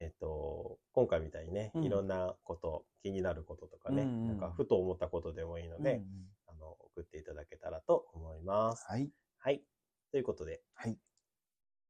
[0.00, 6.06] えっ、と、今回みたいにね、うんいろんなこと、気になることとかね、うんうんなんか、ふと思ったことでもいいので、うんうん
[6.48, 8.84] あの、送っていただけたらと思います。
[8.88, 9.10] はい。
[9.38, 9.62] はい。
[10.10, 10.96] ということで、はい。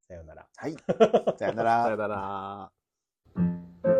[0.06, 0.48] さようなら。
[0.54, 0.76] はい。
[1.38, 1.82] さよなら。
[1.84, 3.95] さようなら。